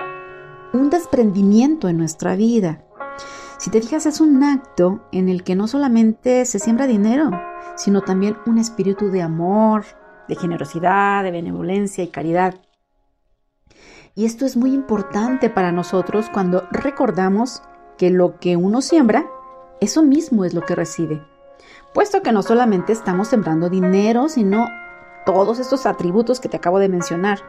un 0.73 0.91
desprendimiento 0.91 1.88
en 1.88 1.99
nuestra 1.99 2.37
vida. 2.37 2.85
Si 3.59 3.71
te 3.71 3.81
fijas, 3.81 4.07
es 4.07 4.21
un 4.21 4.43
acto 4.43 5.05
en 5.12 5.29
el 5.29 5.45
que 5.45 5.55
no 5.55 5.69
solamente 5.69 6.45
se 6.47 6.59
siembra 6.59 6.87
dinero, 6.87 7.31
sino 7.76 8.00
también 8.00 8.37
un 8.47 8.59
espíritu 8.59 9.11
de 9.11 9.23
amor, 9.23 9.85
de 10.29 10.37
generosidad, 10.37 11.23
de 11.23 11.31
benevolencia 11.31 12.02
y 12.02 12.09
caridad. 12.09 12.55
Y 14.14 14.25
esto 14.25 14.45
es 14.45 14.57
muy 14.57 14.75
importante 14.75 15.49
para 15.49 15.73
nosotros 15.73 16.26
cuando 16.33 16.67
recordamos 16.71 17.62
que 17.97 18.11
lo 18.11 18.38
que 18.38 18.57
uno 18.57 18.83
siembra, 18.83 19.26
eso 19.81 20.02
mismo 20.02 20.45
es 20.45 20.55
lo 20.55 20.62
que 20.62 20.75
recibe. 20.75 21.23
Puesto 21.95 22.23
que 22.23 22.33
no 22.33 22.43
solamente 22.43 22.93
estamos 22.93 23.29
sembrando 23.29 23.71
dinero, 23.71 24.29
sino 24.29 24.67
todos 25.25 25.61
estos 25.61 25.87
atributos 25.87 26.41
que 26.41 26.49
te 26.49 26.57
acabo 26.57 26.79
de 26.79 26.88
mencionar. 26.88 27.41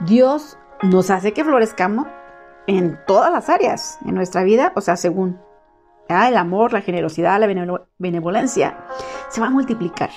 Dios 0.00 0.56
nos 0.82 1.10
hace 1.10 1.32
que 1.32 1.44
florezcamos 1.44 2.06
en 2.68 3.00
todas 3.06 3.32
las 3.32 3.48
áreas 3.48 3.98
en 4.04 4.14
nuestra 4.14 4.44
vida, 4.44 4.72
o 4.76 4.80
sea, 4.82 4.96
según 4.96 5.40
el 6.08 6.36
amor, 6.36 6.72
la 6.72 6.82
generosidad, 6.82 7.40
la 7.40 7.82
benevolencia, 7.98 8.78
se 9.30 9.40
va 9.40 9.48
a 9.48 9.50
multiplicar 9.50 10.10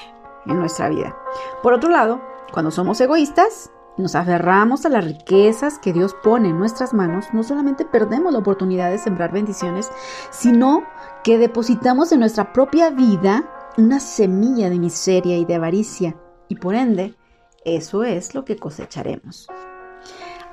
en 0.46 0.60
nuestra 0.60 0.90
vida. 0.90 1.16
Por 1.64 1.74
otro 1.74 1.90
lado, 1.90 2.22
cuando 2.52 2.70
somos 2.70 3.00
egoístas, 3.00 3.72
nos 3.98 4.16
aferramos 4.16 4.86
a 4.86 4.90
las 4.90 5.06
riquezas 5.06 5.80
que 5.80 5.94
Dios 5.94 6.14
pone 6.22 6.50
en 6.50 6.60
nuestras 6.60 6.94
manos, 6.94 7.28
no 7.34 7.44
solamente 7.44 7.86
perdemos 7.86 8.34
la 8.34 8.40
oportunidad 8.40 8.92
de 8.92 8.98
sembrar 8.98 9.32
bendiciones, 9.32 9.90
sino 10.30 10.84
que 11.24 11.38
depositamos 11.38 12.12
en 12.12 12.20
nuestra 12.20 12.52
propia 12.52 12.90
vida 12.90 13.46
una 13.78 14.02
semilla 14.02 14.70
de 14.70 14.80
miseria 14.80 15.38
y 15.38 15.46
de 15.46 15.56
avaricia, 15.56 16.18
y 16.50 16.56
por 16.56 16.76
ende, 16.76 17.16
eso 17.64 18.04
es 18.04 18.36
lo 18.36 18.44
que 18.44 18.58
cosecharemos. 18.58 19.48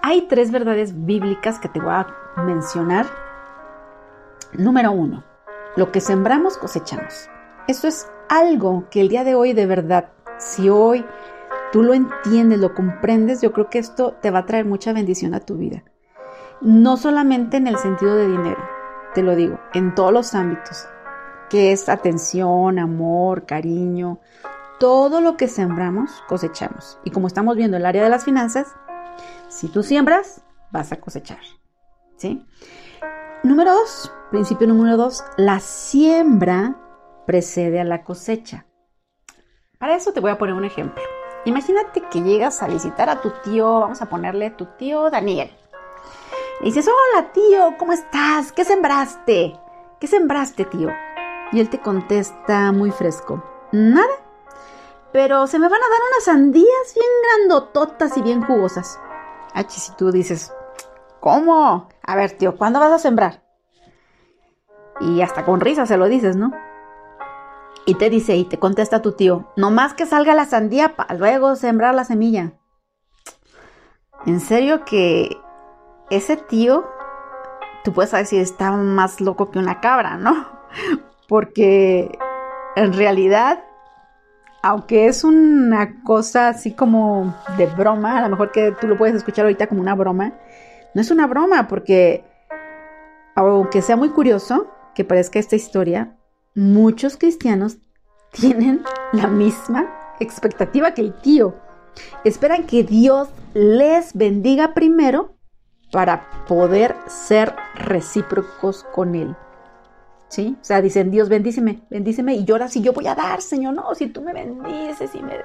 Hay 0.02 0.22
tres 0.22 0.52
verdades 0.52 1.04
bíblicas 1.04 1.58
que 1.58 1.68
te 1.68 1.80
voy 1.80 1.90
a 1.90 2.06
mencionar. 2.44 3.06
Número 4.52 4.92
uno, 4.92 5.24
lo 5.76 5.90
que 5.90 6.00
sembramos 6.00 6.56
cosechamos. 6.56 7.28
Esto 7.66 7.88
es 7.88 8.08
algo 8.28 8.84
que 8.90 9.00
el 9.00 9.08
día 9.08 9.24
de 9.24 9.34
hoy 9.34 9.52
de 9.52 9.66
verdad, 9.66 10.10
si 10.38 10.68
hoy 10.68 11.04
tú 11.72 11.82
lo 11.82 11.94
entiendes, 11.94 12.60
lo 12.60 12.74
comprendes, 12.74 13.42
yo 13.42 13.52
creo 13.52 13.68
que 13.70 13.78
esto 13.78 14.12
te 14.22 14.30
va 14.30 14.40
a 14.40 14.46
traer 14.46 14.64
mucha 14.64 14.92
bendición 14.92 15.34
a 15.34 15.40
tu 15.40 15.56
vida. 15.56 15.82
No 16.60 16.96
solamente 16.96 17.56
en 17.56 17.66
el 17.66 17.76
sentido 17.76 18.14
de 18.14 18.28
dinero, 18.28 18.62
te 19.14 19.22
lo 19.22 19.34
digo, 19.34 19.58
en 19.74 19.94
todos 19.94 20.12
los 20.12 20.34
ámbitos, 20.34 20.86
que 21.50 21.72
es 21.72 21.88
atención, 21.88 22.78
amor, 22.78 23.46
cariño, 23.46 24.20
todo 24.78 25.20
lo 25.20 25.36
que 25.36 25.48
sembramos, 25.48 26.22
cosechamos. 26.28 27.00
Y 27.04 27.10
como 27.10 27.26
estamos 27.26 27.56
viendo 27.56 27.76
el 27.76 27.86
área 27.86 28.04
de 28.04 28.10
las 28.10 28.24
finanzas, 28.24 28.74
si 29.48 29.68
tú 29.68 29.82
siembras, 29.82 30.42
vas 30.70 30.92
a 30.92 31.00
cosechar. 31.00 31.40
¿Sí? 32.16 32.44
Número 33.42 33.72
dos, 33.72 34.12
principio 34.30 34.66
número 34.66 34.96
dos, 34.96 35.24
la 35.36 35.60
siembra 35.60 36.76
precede 37.26 37.80
a 37.80 37.84
la 37.84 38.04
cosecha. 38.04 38.66
Para 39.78 39.94
eso 39.94 40.12
te 40.12 40.20
voy 40.20 40.30
a 40.30 40.38
poner 40.38 40.54
un 40.54 40.64
ejemplo. 40.64 41.02
Imagínate 41.44 42.02
que 42.10 42.22
llegas 42.22 42.62
a 42.62 42.66
visitar 42.66 43.08
a 43.08 43.20
tu 43.20 43.30
tío, 43.44 43.80
vamos 43.80 44.02
a 44.02 44.08
ponerle 44.08 44.50
tu 44.50 44.66
tío 44.76 45.08
Daniel. 45.10 45.50
Y 46.60 46.66
dices, 46.66 46.88
hola 46.88 47.32
tío, 47.32 47.76
¿cómo 47.78 47.92
estás? 47.92 48.50
¿Qué 48.52 48.64
sembraste? 48.64 49.58
¿Qué 50.00 50.06
sembraste, 50.06 50.64
tío? 50.64 50.90
Y 51.52 51.60
él 51.60 51.70
te 51.70 51.80
contesta 51.80 52.72
muy 52.72 52.90
fresco, 52.90 53.42
nada. 53.72 54.12
Pero 55.12 55.46
se 55.46 55.58
me 55.58 55.68
van 55.68 55.80
a 55.80 55.88
dar 55.88 56.00
unas 56.12 56.24
sandías 56.24 56.94
bien 56.94 57.06
grandototas 57.22 58.16
y 58.16 58.22
bien 58.22 58.42
jugosas. 58.42 58.98
Ah, 59.54 59.64
si 59.68 59.92
tú 59.96 60.12
dices, 60.12 60.52
¿cómo? 61.20 61.88
A 62.02 62.16
ver, 62.16 62.32
tío, 62.32 62.56
¿cuándo 62.56 62.80
vas 62.80 62.92
a 62.92 62.98
sembrar? 62.98 63.42
Y 65.00 65.22
hasta 65.22 65.44
con 65.44 65.60
risa 65.60 65.86
se 65.86 65.96
lo 65.96 66.06
dices, 66.06 66.36
¿no? 66.36 66.52
Y 67.86 67.94
te 67.94 68.10
dice, 68.10 68.36
y 68.36 68.44
te 68.44 68.58
contesta 68.58 69.00
tu 69.00 69.12
tío, 69.12 69.46
no 69.56 69.70
más 69.70 69.94
que 69.94 70.06
salga 70.06 70.34
la 70.34 70.44
sandía 70.44 70.96
para 70.96 71.14
luego 71.14 71.56
sembrar 71.56 71.94
la 71.94 72.04
semilla. 72.04 72.52
En 74.26 74.40
serio 74.40 74.84
que 74.84 75.36
ese 76.10 76.36
tío, 76.36 76.86
tú 77.84 77.92
puedes 77.92 78.28
si 78.28 78.38
está 78.38 78.72
más 78.72 79.20
loco 79.20 79.50
que 79.50 79.58
una 79.58 79.80
cabra, 79.80 80.16
¿no? 80.16 80.46
Porque 81.28 82.18
en 82.76 82.92
realidad, 82.92 83.64
aunque 84.62 85.06
es 85.06 85.24
una 85.24 86.02
cosa 86.02 86.48
así 86.48 86.72
como 86.72 87.34
de 87.56 87.66
broma, 87.66 88.18
a 88.18 88.22
lo 88.22 88.30
mejor 88.30 88.52
que 88.52 88.72
tú 88.80 88.86
lo 88.86 88.96
puedes 88.96 89.14
escuchar 89.14 89.44
ahorita 89.44 89.66
como 89.66 89.80
una 89.80 89.94
broma, 89.94 90.34
no 90.94 91.00
es 91.00 91.10
una 91.10 91.26
broma 91.26 91.68
porque, 91.68 92.24
aunque 93.34 93.82
sea 93.82 93.96
muy 93.96 94.10
curioso 94.10 94.68
que 94.94 95.04
parezca 95.04 95.38
esta 95.38 95.56
historia, 95.56 96.16
muchos 96.54 97.16
cristianos 97.16 97.78
tienen 98.32 98.82
la 99.12 99.28
misma 99.28 100.14
expectativa 100.20 100.94
que 100.94 101.02
el 101.02 101.14
tío. 101.14 101.54
Esperan 102.24 102.64
que 102.64 102.84
Dios 102.84 103.28
les 103.54 104.14
bendiga 104.14 104.74
primero 104.74 105.34
para 105.90 106.44
poder 106.46 106.94
ser 107.06 107.54
recíprocos 107.74 108.84
con 108.94 109.14
Él. 109.14 109.34
¿Sí? 110.28 110.56
O 110.60 110.64
sea, 110.64 110.82
dicen, 110.82 111.10
Dios 111.10 111.30
bendíceme, 111.30 111.80
bendíceme 111.88 112.34
y 112.34 112.44
llora 112.44 112.68
si 112.68 112.82
yo 112.82 112.92
voy 112.92 113.06
a 113.06 113.14
dar, 113.14 113.40
Señor. 113.40 113.74
No, 113.74 113.94
si 113.94 114.08
tú 114.08 114.20
me 114.20 114.34
bendices 114.34 115.14
y 115.14 115.22
me 115.22 115.38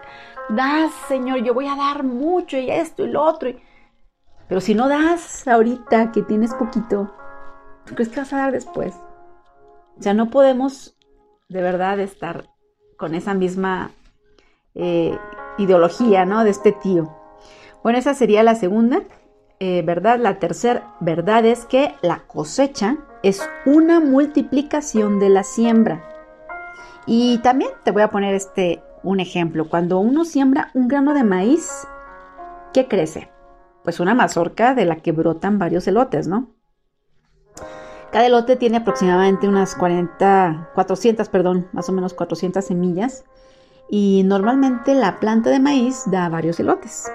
das, 0.50 0.92
Señor, 1.08 1.42
yo 1.44 1.54
voy 1.54 1.68
a 1.68 1.76
dar 1.76 2.04
mucho 2.04 2.58
y 2.58 2.70
esto 2.70 3.06
y 3.06 3.08
lo 3.08 3.24
otro. 3.24 3.50
Pero 4.48 4.60
si 4.60 4.76
no 4.76 4.90
das 4.90 5.48
ahorita 5.48 6.12
que 6.12 6.22
tienes 6.22 6.54
poquito, 6.54 7.14
¿tú 7.86 7.96
crees 7.96 8.10
que 8.10 8.20
vas 8.20 8.34
a 8.34 8.38
dar 8.38 8.52
después? 8.52 8.94
O 9.98 10.02
sea, 10.02 10.14
no 10.14 10.30
podemos 10.30 10.98
de 11.48 11.62
verdad 11.62 12.00
estar 12.00 12.50
con 12.98 13.16
esa 13.16 13.34
misma 13.34 13.92
eh, 14.76 15.18
ideología, 15.58 16.26
¿no? 16.26 16.44
De 16.44 16.50
este 16.50 16.74
tío. 16.74 17.16
Bueno, 17.84 18.00
esa 18.00 18.14
sería 18.14 18.44
la 18.44 18.56
segunda 18.56 19.02
eh, 19.60 19.82
verdad. 19.86 20.20
La 20.20 20.40
tercera 20.40 20.96
verdad 21.00 21.46
es 21.46 21.66
que 21.66 21.96
la 22.02 22.20
cosecha 22.28 22.98
es 23.24 23.48
una 23.66 24.00
multiplicación 24.00 25.20
de 25.20 25.30
la 25.30 25.44
siembra. 25.44 26.04
Y 27.06 27.40
también 27.40 27.72
te 27.84 27.92
voy 27.92 28.02
a 28.02 28.10
poner 28.10 28.36
este 28.36 28.82
un 29.04 29.20
ejemplo. 29.20 29.70
Cuando 29.70 30.00
uno 30.00 30.26
siembra 30.26 30.72
un 30.74 30.88
grano 30.88 31.14
de 31.14 31.24
maíz, 31.24 31.88
¿qué 32.74 32.88
crece? 32.88 33.30
Pues 33.84 34.00
una 34.00 34.14
mazorca 34.14 34.74
de 34.74 34.86
la 34.86 34.98
que 34.98 35.12
brotan 35.12 35.60
varios 35.60 35.88
elotes, 35.88 36.28
¿no? 36.28 36.50
Cada 38.12 38.28
elote 38.28 38.56
tiene 38.56 38.78
aproximadamente 38.78 39.48
unas 39.48 39.76
40, 39.76 40.70
400, 40.76 41.30
perdón, 41.30 41.68
más 41.74 41.90
o 41.90 41.92
menos 41.92 42.14
400 42.14 42.64
semillas. 42.64 43.26
Y 43.90 44.24
normalmente 44.26 44.96
la 44.96 45.20
planta 45.20 45.50
de 45.50 45.60
maíz 45.60 46.04
da 46.06 46.30
varios 46.30 46.60
elotes. 46.60 47.12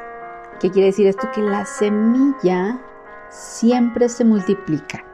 ¿Qué 0.61 0.71
quiere 0.71 0.87
decir 0.87 1.07
esto? 1.07 1.31
Que 1.33 1.43
la 1.43 1.65
semilla 1.65 2.81
siempre 3.31 4.09
se 4.09 4.25
multiplica. 4.25 5.05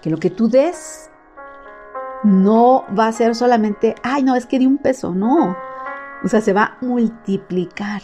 Que 0.00 0.10
lo 0.10 0.18
que 0.18 0.30
tú 0.30 0.48
des 0.48 1.10
no 2.22 2.84
va 2.96 3.08
a 3.08 3.12
ser 3.12 3.34
solamente, 3.34 3.94
ay, 4.02 4.22
no, 4.22 4.36
es 4.36 4.46
que 4.46 4.58
di 4.58 4.66
un 4.66 4.78
peso, 4.78 5.12
no. 5.14 5.56
O 6.24 6.28
sea, 6.28 6.40
se 6.40 6.52
va 6.52 6.64
a 6.64 6.84
multiplicar. 6.84 8.02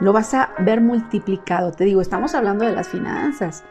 Lo 0.00 0.12
vas 0.12 0.34
a 0.34 0.52
ver 0.58 0.80
multiplicado. 0.80 1.72
Te 1.72 1.84
digo, 1.84 2.00
estamos 2.00 2.34
hablando 2.34 2.64
de 2.66 2.72
las 2.72 2.88
finanzas, 2.88 3.64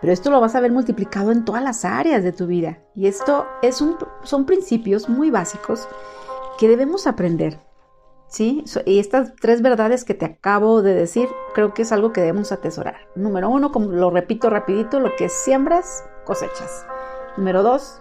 pero 0.00 0.12
esto 0.12 0.30
lo 0.30 0.40
vas 0.40 0.54
a 0.54 0.60
ver 0.60 0.72
multiplicado 0.72 1.32
en 1.32 1.44
todas 1.44 1.62
las 1.62 1.84
áreas 1.84 2.22
de 2.22 2.32
tu 2.32 2.46
vida. 2.46 2.78
Y 2.94 3.06
esto 3.06 3.46
es 3.60 3.80
un, 3.80 3.96
son 4.22 4.46
principios 4.46 5.08
muy 5.08 5.30
básicos 5.30 5.86
que 6.58 6.68
debemos 6.68 7.06
aprender. 7.06 7.58
¿Sí? 8.34 8.64
Y 8.84 8.98
estas 8.98 9.36
tres 9.36 9.62
verdades 9.62 10.02
que 10.04 10.12
te 10.12 10.24
acabo 10.24 10.82
de 10.82 10.92
decir, 10.92 11.28
creo 11.54 11.72
que 11.72 11.82
es 11.82 11.92
algo 11.92 12.12
que 12.12 12.20
debemos 12.20 12.50
atesorar. 12.50 12.96
Número 13.14 13.48
uno, 13.48 13.70
como 13.70 13.92
lo 13.92 14.10
repito 14.10 14.50
rapidito, 14.50 14.98
lo 14.98 15.14
que 15.14 15.28
siembras, 15.28 16.04
cosechas. 16.24 16.84
Número 17.36 17.62
dos, 17.62 18.00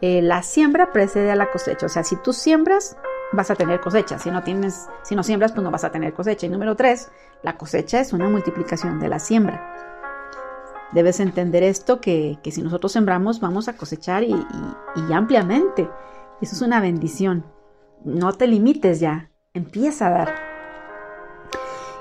eh, 0.00 0.22
la 0.22 0.44
siembra 0.44 0.92
precede 0.92 1.32
a 1.32 1.34
la 1.34 1.50
cosecha. 1.50 1.86
O 1.86 1.88
sea, 1.88 2.04
si 2.04 2.14
tú 2.14 2.32
siembras, 2.32 2.96
vas 3.32 3.50
a 3.50 3.56
tener 3.56 3.80
cosecha. 3.80 4.16
Si 4.20 4.30
no 4.30 4.44
tienes, 4.44 4.86
si 5.02 5.16
no 5.16 5.24
siembras, 5.24 5.50
pues 5.50 5.64
no 5.64 5.72
vas 5.72 5.82
a 5.82 5.90
tener 5.90 6.14
cosecha. 6.14 6.46
Y 6.46 6.50
número 6.50 6.76
tres, 6.76 7.10
la 7.42 7.56
cosecha 7.56 7.98
es 7.98 8.12
una 8.12 8.28
multiplicación 8.28 9.00
de 9.00 9.08
la 9.08 9.18
siembra. 9.18 9.74
Debes 10.92 11.18
entender 11.18 11.64
esto 11.64 12.00
que, 12.00 12.38
si 12.44 12.62
nosotros 12.62 12.92
sembramos 12.92 13.40
vamos 13.40 13.66
a 13.66 13.76
cosechar 13.76 14.22
y, 14.22 14.34
ampliamente. 15.12 15.90
Eso 16.40 16.54
es 16.54 16.62
una 16.62 16.80
bendición. 16.80 17.44
No 18.04 18.34
te 18.34 18.46
limites 18.46 19.00
ya, 19.00 19.30
empieza 19.54 20.08
a 20.08 20.10
dar. 20.10 20.34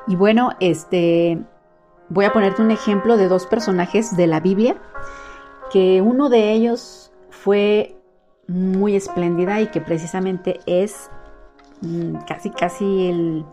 Y 0.07 0.15
bueno, 0.15 0.51
este 0.59 1.39
voy 2.09 2.25
a 2.25 2.33
ponerte 2.33 2.61
un 2.61 2.71
ejemplo 2.71 3.15
de 3.15 3.27
dos 3.27 3.45
personajes 3.45 4.17
de 4.17 4.27
la 4.27 4.39
Biblia, 4.39 4.75
que 5.71 6.01
uno 6.01 6.29
de 6.29 6.51
ellos 6.51 7.11
fue 7.29 7.95
muy 8.47 8.95
espléndida 8.95 9.61
y 9.61 9.67
que 9.67 9.79
precisamente 9.79 10.59
es 10.65 11.09
mm, 11.81 12.17
casi 12.27 12.49
casi 12.49 13.09
el, 13.09 13.45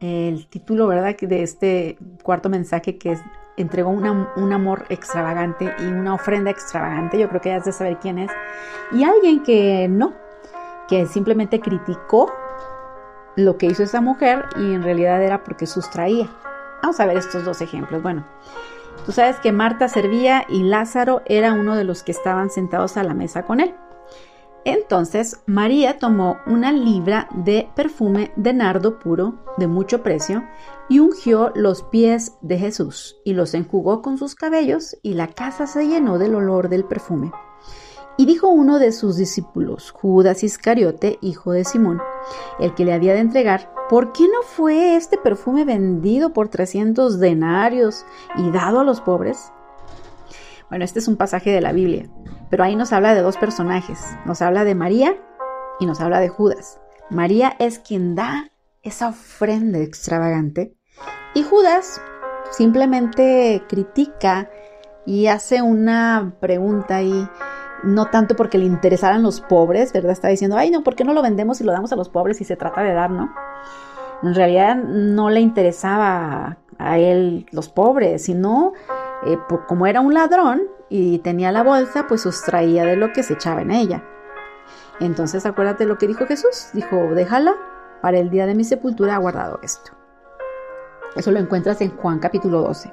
el 0.00 0.46
título, 0.48 0.86
¿verdad? 0.86 1.16
De 1.18 1.42
este 1.42 1.96
cuarto 2.22 2.48
mensaje 2.48 2.98
que 2.98 3.16
entregó 3.56 3.90
un 3.90 4.52
amor 4.52 4.84
extravagante 4.88 5.72
y 5.78 5.84
una 5.84 6.14
ofrenda 6.14 6.50
extravagante. 6.50 7.18
Yo 7.18 7.28
creo 7.28 7.40
que 7.40 7.50
ya 7.50 7.56
has 7.56 7.64
de 7.64 7.72
saber 7.72 7.98
quién 8.00 8.18
es. 8.18 8.30
Y 8.92 9.04
alguien 9.04 9.42
que 9.42 9.86
no, 9.88 10.12
que 10.88 11.06
simplemente 11.06 11.60
criticó 11.60 12.32
lo 13.36 13.58
que 13.58 13.66
hizo 13.66 13.82
esa 13.82 14.00
mujer 14.00 14.46
y 14.56 14.74
en 14.74 14.82
realidad 14.82 15.22
era 15.22 15.44
porque 15.44 15.66
sustraía. 15.66 16.28
Vamos 16.82 17.00
a 17.00 17.06
ver 17.06 17.16
estos 17.16 17.44
dos 17.44 17.60
ejemplos. 17.60 18.02
Bueno, 18.02 18.24
tú 19.06 19.12
sabes 19.12 19.36
que 19.40 19.52
Marta 19.52 19.88
servía 19.88 20.44
y 20.48 20.62
Lázaro 20.62 21.22
era 21.26 21.52
uno 21.52 21.76
de 21.76 21.84
los 21.84 22.02
que 22.02 22.12
estaban 22.12 22.50
sentados 22.50 22.96
a 22.96 23.04
la 23.04 23.14
mesa 23.14 23.44
con 23.44 23.60
él. 23.60 23.74
Entonces 24.64 25.42
María 25.46 25.98
tomó 25.98 26.38
una 26.46 26.72
libra 26.72 27.28
de 27.34 27.68
perfume 27.74 28.32
de 28.36 28.54
nardo 28.54 28.98
puro 28.98 29.34
de 29.58 29.66
mucho 29.66 30.02
precio 30.02 30.42
y 30.88 31.00
ungió 31.00 31.52
los 31.54 31.82
pies 31.82 32.36
de 32.40 32.58
Jesús 32.58 33.18
y 33.24 33.34
los 33.34 33.52
enjugó 33.52 34.00
con 34.00 34.16
sus 34.16 34.34
cabellos 34.34 34.96
y 35.02 35.14
la 35.14 35.28
casa 35.28 35.66
se 35.66 35.86
llenó 35.86 36.18
del 36.18 36.34
olor 36.34 36.70
del 36.70 36.84
perfume. 36.84 37.30
Y 38.16 38.26
dijo 38.26 38.48
uno 38.48 38.78
de 38.78 38.92
sus 38.92 39.16
discípulos, 39.16 39.90
Judas 39.90 40.44
Iscariote, 40.44 41.18
hijo 41.20 41.52
de 41.52 41.64
Simón, 41.64 42.00
el 42.60 42.74
que 42.74 42.84
le 42.84 42.92
había 42.92 43.14
de 43.14 43.20
entregar, 43.20 43.72
¿por 43.88 44.12
qué 44.12 44.24
no 44.24 44.42
fue 44.42 44.94
este 44.94 45.18
perfume 45.18 45.64
vendido 45.64 46.32
por 46.32 46.48
300 46.48 47.18
denarios 47.18 48.06
y 48.36 48.50
dado 48.50 48.80
a 48.80 48.84
los 48.84 49.00
pobres? 49.00 49.52
Bueno, 50.68 50.84
este 50.84 51.00
es 51.00 51.08
un 51.08 51.16
pasaje 51.16 51.50
de 51.50 51.60
la 51.60 51.72
Biblia, 51.72 52.08
pero 52.50 52.62
ahí 52.62 52.76
nos 52.76 52.92
habla 52.92 53.14
de 53.14 53.20
dos 53.20 53.36
personajes. 53.36 54.00
Nos 54.26 54.42
habla 54.42 54.64
de 54.64 54.74
María 54.74 55.16
y 55.80 55.86
nos 55.86 56.00
habla 56.00 56.20
de 56.20 56.28
Judas. 56.28 56.80
María 57.10 57.56
es 57.58 57.80
quien 57.80 58.14
da 58.14 58.50
esa 58.82 59.08
ofrenda 59.08 59.78
extravagante 59.78 60.76
y 61.34 61.42
Judas 61.42 62.00
simplemente 62.50 63.62
critica 63.68 64.48
y 65.04 65.26
hace 65.26 65.62
una 65.62 66.34
pregunta 66.40 67.02
y 67.02 67.28
no 67.84 68.06
tanto 68.06 68.36
porque 68.36 68.58
le 68.58 68.64
interesaran 68.64 69.22
los 69.22 69.40
pobres, 69.40 69.92
¿verdad? 69.92 70.12
Está 70.12 70.28
diciendo, 70.28 70.56
ay, 70.56 70.70
no, 70.70 70.82
¿por 70.82 70.94
qué 70.94 71.04
no 71.04 71.12
lo 71.12 71.22
vendemos 71.22 71.60
y 71.60 71.64
lo 71.64 71.72
damos 71.72 71.92
a 71.92 71.96
los 71.96 72.08
pobres 72.08 72.40
y 72.40 72.44
se 72.44 72.56
trata 72.56 72.82
de 72.82 72.92
dar, 72.92 73.10
¿no? 73.10 73.34
En 74.22 74.34
realidad 74.34 74.76
no 74.76 75.30
le 75.30 75.40
interesaba 75.40 76.58
a 76.78 76.98
él 76.98 77.46
los 77.52 77.68
pobres, 77.68 78.22
sino 78.22 78.72
eh, 79.26 79.38
como 79.68 79.86
era 79.86 80.00
un 80.00 80.14
ladrón, 80.14 80.62
y 80.88 81.18
tenía 81.18 81.50
la 81.50 81.62
bolsa, 81.62 82.06
pues 82.06 82.22
sustraía 82.22 82.84
de 82.84 82.96
lo 82.96 83.12
que 83.12 83.22
se 83.22 83.34
echaba 83.34 83.62
en 83.62 83.70
ella. 83.70 84.04
Entonces 85.00 85.44
acuérdate 85.44 85.86
lo 85.86 85.98
que 85.98 86.06
dijo 86.06 86.26
Jesús. 86.26 86.68
Dijo, 86.72 86.96
déjala, 87.14 87.54
para 88.00 88.18
el 88.18 88.30
día 88.30 88.46
de 88.46 88.54
mi 88.54 88.64
sepultura 88.64 89.16
ha 89.16 89.18
guardado 89.18 89.58
esto. 89.62 89.92
Eso 91.16 91.32
lo 91.32 91.40
encuentras 91.40 91.80
en 91.80 91.96
Juan 91.96 92.18
capítulo 92.18 92.60
12. 92.62 92.92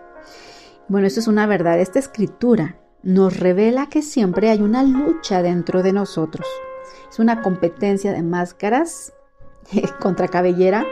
Bueno, 0.88 1.06
esto 1.06 1.20
es 1.20 1.28
una 1.28 1.46
verdad. 1.46 1.80
Esta 1.80 2.00
escritura 2.00 2.81
nos 3.04 3.40
revela 3.40 3.88
que 3.88 4.02
siempre 4.02 4.50
hay 4.50 4.62
una 4.62 4.84
lucha 4.84 5.42
dentro 5.42 5.84
de 5.84 5.94
nosotros. 5.94 6.48
Es 7.10 7.20
una 7.20 7.42
competencia 7.42 8.12
de 8.12 8.24
máscaras 8.24 9.14
contra 10.00 10.28
cabellera 10.28 10.86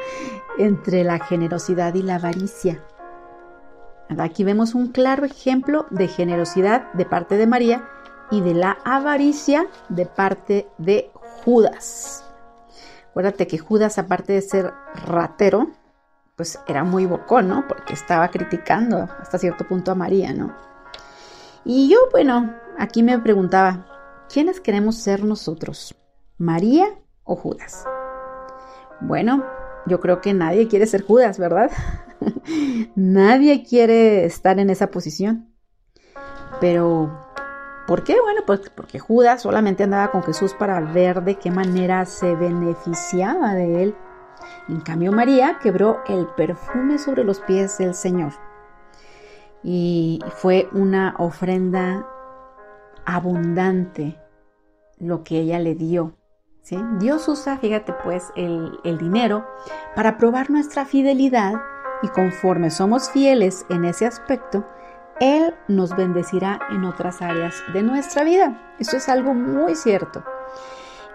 entre 0.58 1.04
la 1.04 1.20
generosidad 1.20 1.94
y 1.96 2.02
la 2.02 2.16
avaricia. 2.16 2.84
Aquí 4.18 4.44
vemos 4.44 4.74
un 4.74 4.88
claro 4.88 5.26
ejemplo 5.26 5.86
de 5.92 6.08
generosidad 6.08 6.92
de 6.94 7.06
parte 7.06 7.38
de 7.38 7.46
María 7.46 7.88
y 8.32 8.42
de 8.42 8.54
la 8.54 8.78
avaricia 8.84 9.68
de 9.88 10.06
parte 10.06 10.68
de 10.78 11.12
Judas. 11.44 12.26
Acuérdate 13.12 13.48
que 13.48 13.60
Judas, 13.60 13.98
aparte 13.98 14.34
de 14.34 14.42
ser 14.42 14.74
ratero, 15.06 15.70
pues 16.36 16.60
era 16.68 16.84
muy 16.84 17.06
bocón, 17.06 17.50
¿no? 17.50 17.68
Porque 17.68 17.94
estaba 17.94 18.30
criticando 18.30 19.08
hasta 19.20 19.38
cierto 19.38 19.68
punto 19.68 19.92
a 19.92 19.96
María, 19.96 20.34
¿no? 20.34 20.69
Y 21.66 21.90
yo, 21.90 21.98
bueno, 22.12 22.54
aquí 22.78 23.04
me 23.04 23.18
preguntaba, 23.20 24.26
¿quiénes 24.32 24.60
queremos 24.60 24.96
ser 24.96 25.24
nosotros? 25.24 25.96
¿María 26.38 26.88
o 27.24 27.36
Judas? 27.36 27.86
Bueno, 29.02 29.46
yo 29.86 30.00
creo 30.00 30.22
que 30.22 30.34
nadie 30.34 30.68
quiere 30.68 30.86
ser 30.88 31.04
Judas, 31.04 31.38
¿verdad? 31.38 31.72
Nadie 32.96 33.64
quiere 33.64 34.26
estar 34.26 34.60
en 34.60 34.70
esa 34.70 34.92
posición. 34.92 35.54
Pero, 36.60 37.28
¿por 37.88 38.04
qué? 38.04 38.20
Bueno, 38.22 38.42
pues 38.46 38.70
porque 38.76 39.00
Judas 39.00 39.42
solamente 39.42 39.84
andaba 39.84 40.12
con 40.12 40.24
Jesús 40.24 40.54
para 40.54 40.80
ver 40.82 41.24
de 41.24 41.36
qué 41.36 41.52
manera 41.52 42.06
se 42.06 42.36
beneficiaba 42.36 43.54
de 43.54 43.84
él. 43.84 43.96
En 44.68 44.82
cambio, 44.82 45.12
María 45.12 45.60
quebró 45.62 46.02
el 46.08 46.28
perfume 46.28 46.98
sobre 46.98 47.24
los 47.24 47.40
pies 47.42 47.78
del 47.78 47.94
Señor. 47.94 48.34
Y 49.64 50.20
fue 50.38 50.70
una 50.72 51.16
ofrenda 51.18 52.08
abundante 53.06 54.20
lo 55.00 55.24
que 55.24 55.40
ella 55.40 55.60
le 55.60 55.76
dio. 55.76 56.16
Dios 57.00 57.28
usa, 57.28 57.58
fíjate 57.58 57.94
pues, 58.04 58.32
el, 58.36 58.80
el 58.84 59.00
dinero 59.00 59.46
para 59.96 60.18
probar 60.18 60.52
nuestra 60.52 60.86
fidelidad 60.86 61.54
y 62.04 62.08
conforme 62.10 62.70
somos 62.70 63.10
fieles 63.10 63.66
en 63.70 63.86
ese 63.86 64.06
aspecto, 64.06 64.66
Él 65.20 65.56
nos 65.68 65.96
bendecirá 65.96 66.60
en 66.70 66.86
otras 66.86 67.22
áreas 67.22 67.56
de 67.74 67.82
nuestra 67.82 68.24
vida. 68.24 68.76
Esto 68.80 68.98
es 68.98 69.10
algo 69.10 69.34
muy 69.34 69.76
cierto. 69.76 70.24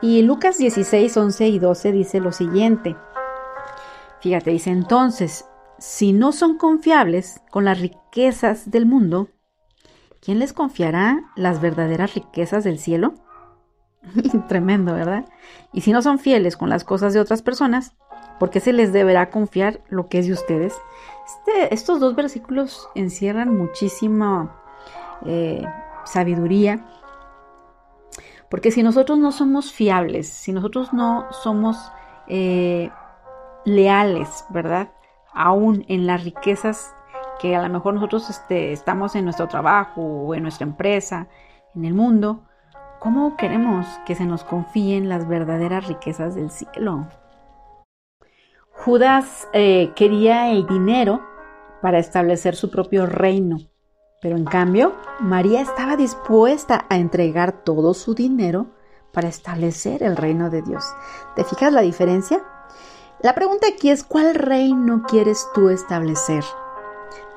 Y 0.00 0.22
Lucas 0.22 0.58
16, 0.58 1.16
11 1.16 1.48
y 1.48 1.58
12 1.58 1.92
dice 1.92 2.20
lo 2.20 2.32
siguiente. 2.32 2.96
Fíjate, 4.20 4.50
dice 4.50 4.70
entonces, 4.70 5.46
si 5.84 6.14
no 6.14 6.32
son 6.32 6.56
confiables 6.56 7.42
con 7.50 7.66
las 7.66 7.78
riquezas 7.78 8.70
del 8.70 8.86
mundo, 8.86 9.28
¿quién 10.22 10.38
les 10.38 10.54
confiará 10.54 11.30
las 11.36 11.60
verdaderas 11.60 12.14
riquezas 12.14 12.64
del 12.64 12.78
cielo? 12.78 13.12
Tremendo, 14.48 14.94
¿verdad? 14.94 15.26
Y 15.74 15.82
si 15.82 15.92
no 15.92 16.00
son 16.00 16.18
fieles 16.18 16.56
con 16.56 16.70
las 16.70 16.84
cosas 16.84 17.12
de 17.12 17.20
otras 17.20 17.42
personas, 17.42 17.94
¿por 18.40 18.48
qué 18.48 18.60
se 18.60 18.72
les 18.72 18.94
deberá 18.94 19.28
confiar 19.28 19.82
lo 19.90 20.08
que 20.08 20.20
es 20.20 20.26
de 20.26 20.32
ustedes? 20.32 20.74
Este, 21.26 21.74
estos 21.74 22.00
dos 22.00 22.16
versículos 22.16 22.88
encierran 22.94 23.54
muchísima 23.54 24.56
eh, 25.26 25.66
sabiduría, 26.06 26.82
porque 28.50 28.70
si 28.70 28.82
nosotros 28.82 29.18
no 29.18 29.32
somos 29.32 29.70
fiables, 29.70 30.28
si 30.28 30.50
nosotros 30.50 30.94
no 30.94 31.30
somos 31.30 31.92
eh, 32.26 32.90
leales, 33.66 34.46
¿verdad? 34.48 34.88
Aún 35.34 35.84
en 35.88 36.06
las 36.06 36.24
riquezas 36.24 36.94
que 37.40 37.56
a 37.56 37.62
lo 37.62 37.68
mejor 37.68 37.94
nosotros 37.94 38.30
este, 38.30 38.72
estamos 38.72 39.14
en 39.16 39.24
nuestro 39.24 39.48
trabajo 39.48 40.00
o 40.00 40.34
en 40.34 40.42
nuestra 40.42 40.66
empresa, 40.66 41.28
en 41.74 41.84
el 41.84 41.94
mundo, 41.94 42.44
¿cómo 43.00 43.36
queremos 43.36 43.86
que 44.06 44.14
se 44.14 44.24
nos 44.24 44.44
confíen 44.44 45.08
las 45.08 45.28
verdaderas 45.28 45.86
riquezas 45.86 46.34
del 46.34 46.50
cielo? 46.50 47.08
Judas 48.70 49.48
eh, 49.52 49.92
quería 49.94 50.50
el 50.50 50.66
dinero 50.66 51.22
para 51.80 51.98
establecer 51.98 52.56
su 52.56 52.70
propio 52.70 53.06
reino, 53.06 53.58
pero 54.20 54.36
en 54.36 54.44
cambio 54.44 54.94
María 55.20 55.60
estaba 55.60 55.96
dispuesta 55.96 56.86
a 56.88 56.96
entregar 56.96 57.64
todo 57.64 57.94
su 57.94 58.14
dinero 58.14 58.66
para 59.12 59.28
establecer 59.28 60.02
el 60.02 60.16
reino 60.16 60.50
de 60.50 60.62
Dios. 60.62 60.84
¿Te 61.36 61.44
fijas 61.44 61.72
la 61.72 61.82
diferencia? 61.82 62.42
La 63.24 63.34
pregunta 63.34 63.68
aquí 63.68 63.88
es, 63.88 64.04
¿cuál 64.04 64.34
reino 64.34 65.02
quieres 65.08 65.48
tú 65.54 65.70
establecer? 65.70 66.44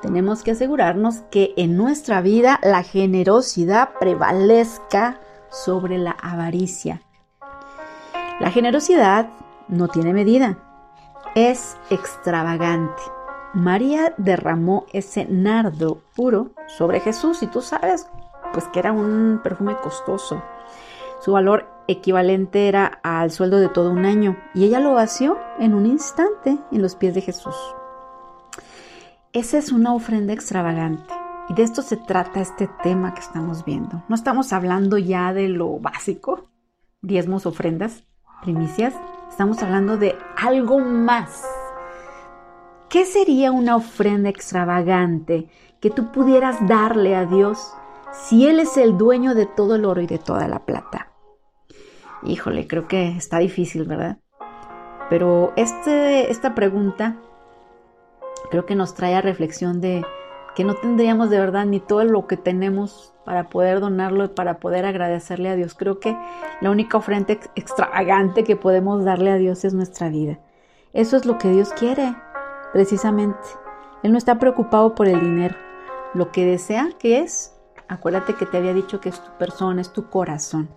Tenemos 0.02 0.42
que 0.42 0.50
asegurarnos 0.50 1.22
que 1.30 1.54
en 1.56 1.78
nuestra 1.78 2.20
vida 2.20 2.60
la 2.62 2.82
generosidad 2.82 3.94
prevalezca 3.98 5.18
sobre 5.48 5.96
la 5.96 6.10
avaricia. 6.10 7.00
La 8.38 8.50
generosidad 8.50 9.30
no 9.68 9.88
tiene 9.88 10.12
medida, 10.12 10.58
es 11.34 11.78
extravagante. 11.88 13.02
María 13.54 14.12
derramó 14.18 14.84
ese 14.92 15.24
nardo 15.24 16.02
puro 16.14 16.50
sobre 16.66 17.00
Jesús 17.00 17.42
y 17.42 17.46
tú 17.46 17.62
sabes 17.62 18.06
pues 18.52 18.68
que 18.68 18.80
era 18.80 18.92
un 18.92 19.40
perfume 19.42 19.74
costoso. 19.76 20.42
Su 21.20 21.32
valor 21.32 21.77
equivalente 21.88 22.68
era 22.68 23.00
al 23.02 23.30
sueldo 23.30 23.58
de 23.58 23.68
todo 23.68 23.90
un 23.90 24.04
año 24.04 24.36
y 24.54 24.64
ella 24.64 24.78
lo 24.78 24.92
vació 24.92 25.38
en 25.58 25.74
un 25.74 25.86
instante 25.86 26.58
en 26.70 26.82
los 26.82 26.94
pies 26.94 27.14
de 27.14 27.22
Jesús. 27.22 27.56
Esa 29.32 29.58
es 29.58 29.72
una 29.72 29.94
ofrenda 29.94 30.32
extravagante 30.32 31.12
y 31.48 31.54
de 31.54 31.62
esto 31.62 31.82
se 31.82 31.96
trata 31.96 32.40
este 32.40 32.68
tema 32.82 33.14
que 33.14 33.20
estamos 33.20 33.64
viendo. 33.64 34.04
No 34.08 34.14
estamos 34.14 34.52
hablando 34.52 34.98
ya 34.98 35.32
de 35.32 35.48
lo 35.48 35.78
básico, 35.78 36.50
diezmos, 37.00 37.46
ofrendas, 37.46 38.04
primicias, 38.42 38.94
estamos 39.30 39.62
hablando 39.62 39.96
de 39.96 40.14
algo 40.36 40.78
más. 40.78 41.44
¿Qué 42.90 43.06
sería 43.06 43.50
una 43.50 43.76
ofrenda 43.76 44.28
extravagante 44.28 45.48
que 45.80 45.90
tú 45.90 46.12
pudieras 46.12 46.66
darle 46.66 47.16
a 47.16 47.24
Dios 47.24 47.74
si 48.12 48.46
Él 48.46 48.60
es 48.60 48.76
el 48.76 48.96
dueño 48.98 49.34
de 49.34 49.46
todo 49.46 49.74
el 49.74 49.84
oro 49.84 50.00
y 50.00 50.06
de 50.06 50.18
toda 50.18 50.48
la 50.48 50.60
plata? 50.60 51.08
Híjole, 52.24 52.66
creo 52.66 52.88
que 52.88 53.08
está 53.08 53.38
difícil, 53.38 53.84
¿verdad? 53.84 54.18
Pero 55.08 55.52
este, 55.56 56.30
esta 56.30 56.54
pregunta 56.54 57.16
creo 58.50 58.66
que 58.66 58.74
nos 58.74 58.94
trae 58.94 59.14
a 59.14 59.20
reflexión 59.20 59.80
de 59.80 60.04
que 60.54 60.64
no 60.64 60.74
tendríamos 60.74 61.30
de 61.30 61.38
verdad 61.38 61.66
ni 61.66 61.80
todo 61.80 62.02
lo 62.04 62.26
que 62.26 62.36
tenemos 62.36 63.14
para 63.24 63.48
poder 63.48 63.80
donarlo 63.80 64.24
y 64.24 64.28
para 64.28 64.58
poder 64.58 64.86
agradecerle 64.86 65.48
a 65.48 65.54
Dios. 65.54 65.74
Creo 65.74 66.00
que 66.00 66.16
la 66.60 66.70
única 66.70 66.98
ofrenda 66.98 67.34
extravagante 67.54 68.42
que 68.42 68.56
podemos 68.56 69.04
darle 69.04 69.30
a 69.30 69.36
Dios 69.36 69.64
es 69.64 69.74
nuestra 69.74 70.08
vida. 70.08 70.40
Eso 70.92 71.16
es 71.16 71.26
lo 71.26 71.38
que 71.38 71.50
Dios 71.50 71.72
quiere, 71.74 72.16
precisamente. 72.72 73.38
Él 74.02 74.12
no 74.12 74.18
está 74.18 74.38
preocupado 74.38 74.94
por 74.94 75.06
el 75.06 75.20
dinero. 75.20 75.54
Lo 76.14 76.32
que 76.32 76.44
desea 76.44 76.88
que 76.98 77.20
es, 77.20 77.54
acuérdate 77.86 78.34
que 78.34 78.46
te 78.46 78.56
había 78.56 78.74
dicho 78.74 79.00
que 79.00 79.10
es 79.10 79.22
tu 79.22 79.30
persona, 79.38 79.80
es 79.80 79.92
tu 79.92 80.08
corazón. 80.08 80.70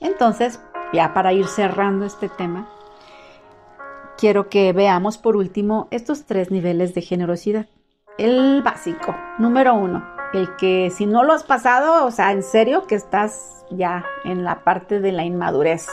Entonces, 0.00 0.60
ya 0.92 1.14
para 1.14 1.32
ir 1.32 1.46
cerrando 1.46 2.06
este 2.06 2.28
tema, 2.28 2.68
quiero 4.16 4.48
que 4.48 4.72
veamos 4.72 5.18
por 5.18 5.36
último 5.36 5.88
estos 5.90 6.24
tres 6.26 6.50
niveles 6.50 6.94
de 6.94 7.02
generosidad. 7.02 7.66
El 8.18 8.62
básico, 8.62 9.14
número 9.38 9.74
uno, 9.74 10.06
el 10.32 10.56
que 10.56 10.90
si 10.90 11.06
no 11.06 11.22
lo 11.22 11.32
has 11.32 11.44
pasado, 11.44 12.06
o 12.06 12.10
sea, 12.10 12.32
en 12.32 12.42
serio 12.42 12.86
que 12.86 12.94
estás 12.94 13.64
ya 13.70 14.04
en 14.24 14.44
la 14.44 14.64
parte 14.64 15.00
de 15.00 15.12
la 15.12 15.24
inmadurez. 15.24 15.86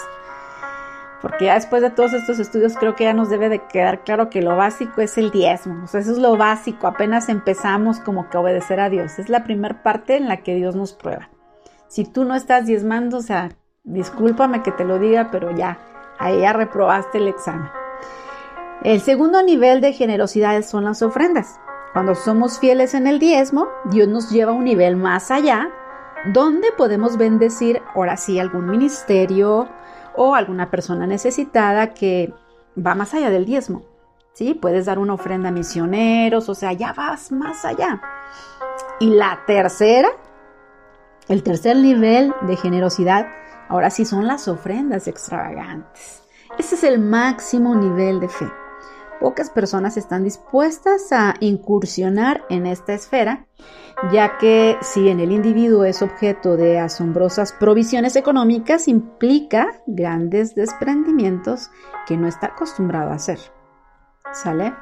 Porque 1.22 1.46
ya 1.46 1.54
después 1.54 1.82
de 1.82 1.90
todos 1.90 2.12
estos 2.12 2.38
estudios 2.40 2.76
creo 2.78 2.96
que 2.96 3.06
ya 3.06 3.14
nos 3.14 3.30
debe 3.30 3.48
de 3.48 3.66
quedar 3.68 4.04
claro 4.04 4.30
que 4.30 4.42
lo 4.42 4.58
básico 4.58 5.00
es 5.00 5.18
el 5.18 5.32
diezmo. 5.32 5.86
O 5.86 5.88
sea, 5.88 6.02
eso 6.02 6.12
es 6.12 6.18
lo 6.18 6.36
básico. 6.36 6.86
Apenas 6.86 7.30
empezamos 7.30 8.02
como 8.02 8.30
que 8.30 8.38
obedecer 8.38 8.82
a 8.82 8.90
Dios. 8.90 9.20
Es 9.20 9.30
la 9.30 9.46
primera 9.46 9.84
parte 9.84 10.18
en 10.18 10.28
la 10.28 10.44
que 10.44 10.54
Dios 10.54 10.76
nos 10.76 10.92
prueba. 10.92 11.30
Si 11.88 12.04
tú 12.04 12.26
no 12.26 12.36
estás 12.36 12.66
diezmando, 12.66 13.20
o 13.20 13.22
sea, 13.22 13.52
discúlpame 13.84 14.64
que 14.64 14.72
te 14.72 14.86
lo 14.86 15.00
diga, 15.00 15.30
pero 15.32 15.52
ya, 15.52 15.78
ahí 16.20 16.42
ya 16.42 16.54
reprobaste 16.54 17.18
el 17.18 17.28
examen. 17.28 17.70
El 18.84 19.02
segundo 19.02 19.42
nivel 19.44 19.82
de 19.82 19.94
generosidad 19.94 20.62
son 20.64 20.84
las 20.84 21.02
ofrendas. 21.02 21.60
Cuando 21.94 22.16
somos 22.16 22.60
fieles 22.60 22.94
en 22.94 23.08
el 23.08 23.20
diezmo, 23.20 23.68
Dios 23.86 24.08
nos 24.08 24.30
lleva 24.32 24.52
a 24.52 24.56
un 24.56 24.64
nivel 24.64 24.96
más 24.96 25.32
allá, 25.32 25.70
donde 26.34 26.72
podemos 26.72 27.18
bendecir 27.18 27.82
ahora 27.94 28.18
sí 28.18 28.40
algún 28.40 28.66
ministerio 28.66 29.70
o 30.16 30.36
alguna 30.36 30.70
persona 30.70 31.06
necesitada 31.06 31.94
que 31.94 32.34
va 32.76 32.96
más 32.96 33.14
allá 33.14 33.30
del 33.30 33.46
diezmo. 33.46 33.84
¿Sí? 34.34 34.56
Puedes 34.56 34.88
dar 34.88 34.98
una 34.98 35.14
ofrenda 35.14 35.50
a 35.50 35.52
misioneros, 35.52 36.50
o 36.50 36.56
sea, 36.56 36.74
ya 36.74 36.92
vas 36.94 37.32
más 37.32 37.64
allá. 37.66 38.02
Y 39.00 39.12
la 39.12 39.42
tercera, 39.46 40.10
el 41.28 41.44
tercer 41.44 41.78
nivel 41.78 42.34
de 42.42 42.56
generosidad, 42.56 43.28
ahora 43.70 43.90
sí 43.90 44.06
son 44.06 44.28
las 44.28 44.48
ofrendas 44.48 45.08
extravagantes. 45.08 46.24
Ese 46.58 46.76
es 46.76 46.84
el 46.84 47.00
máximo 47.00 47.76
nivel 47.76 48.20
de 48.20 48.30
fe. 48.30 48.48
Pocas 49.20 49.50
personas 49.50 49.96
están 49.96 50.24
dispuestas 50.24 51.12
a 51.12 51.36
incursionar 51.40 52.44
en 52.50 52.66
esta 52.66 52.94
esfera, 52.94 53.48
ya 54.12 54.38
que 54.38 54.78
si 54.82 55.08
en 55.08 55.20
el 55.20 55.32
individuo 55.32 55.86
es 55.86 56.02
objeto 56.02 56.58
de 56.58 56.80
asombrosas 56.80 57.54
provisiones 57.54 58.16
económicas, 58.16 58.88
implica 58.88 59.82
grandes 59.88 60.56
desprendimientos 60.56 61.70
que 62.06 62.18
no 62.18 62.28
está 62.28 62.48
acostumbrado 62.48 63.12
a 63.12 63.16
hacer. 63.16 63.40
¿Sale? 64.34 64.74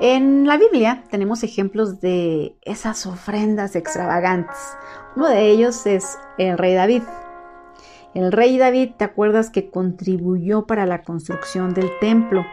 En 0.00 0.46
la 0.46 0.56
Biblia 0.56 1.04
tenemos 1.10 1.42
ejemplos 1.42 2.00
de 2.00 2.56
esas 2.62 3.06
ofrendas 3.06 3.76
extravagantes. 3.76 4.56
Uno 5.14 5.28
de 5.28 5.50
ellos 5.50 5.86
es 5.86 6.18
el 6.38 6.58
rey 6.58 6.74
David. 6.74 7.02
El 8.14 8.30
rey 8.30 8.58
David, 8.58 8.92
¿te 8.96 9.04
acuerdas 9.04 9.50
que 9.50 9.70
contribuyó 9.70 10.66
para 10.66 10.86
la 10.86 11.02
construcción 11.02 11.74
del 11.74 11.90
templo? 12.00 12.46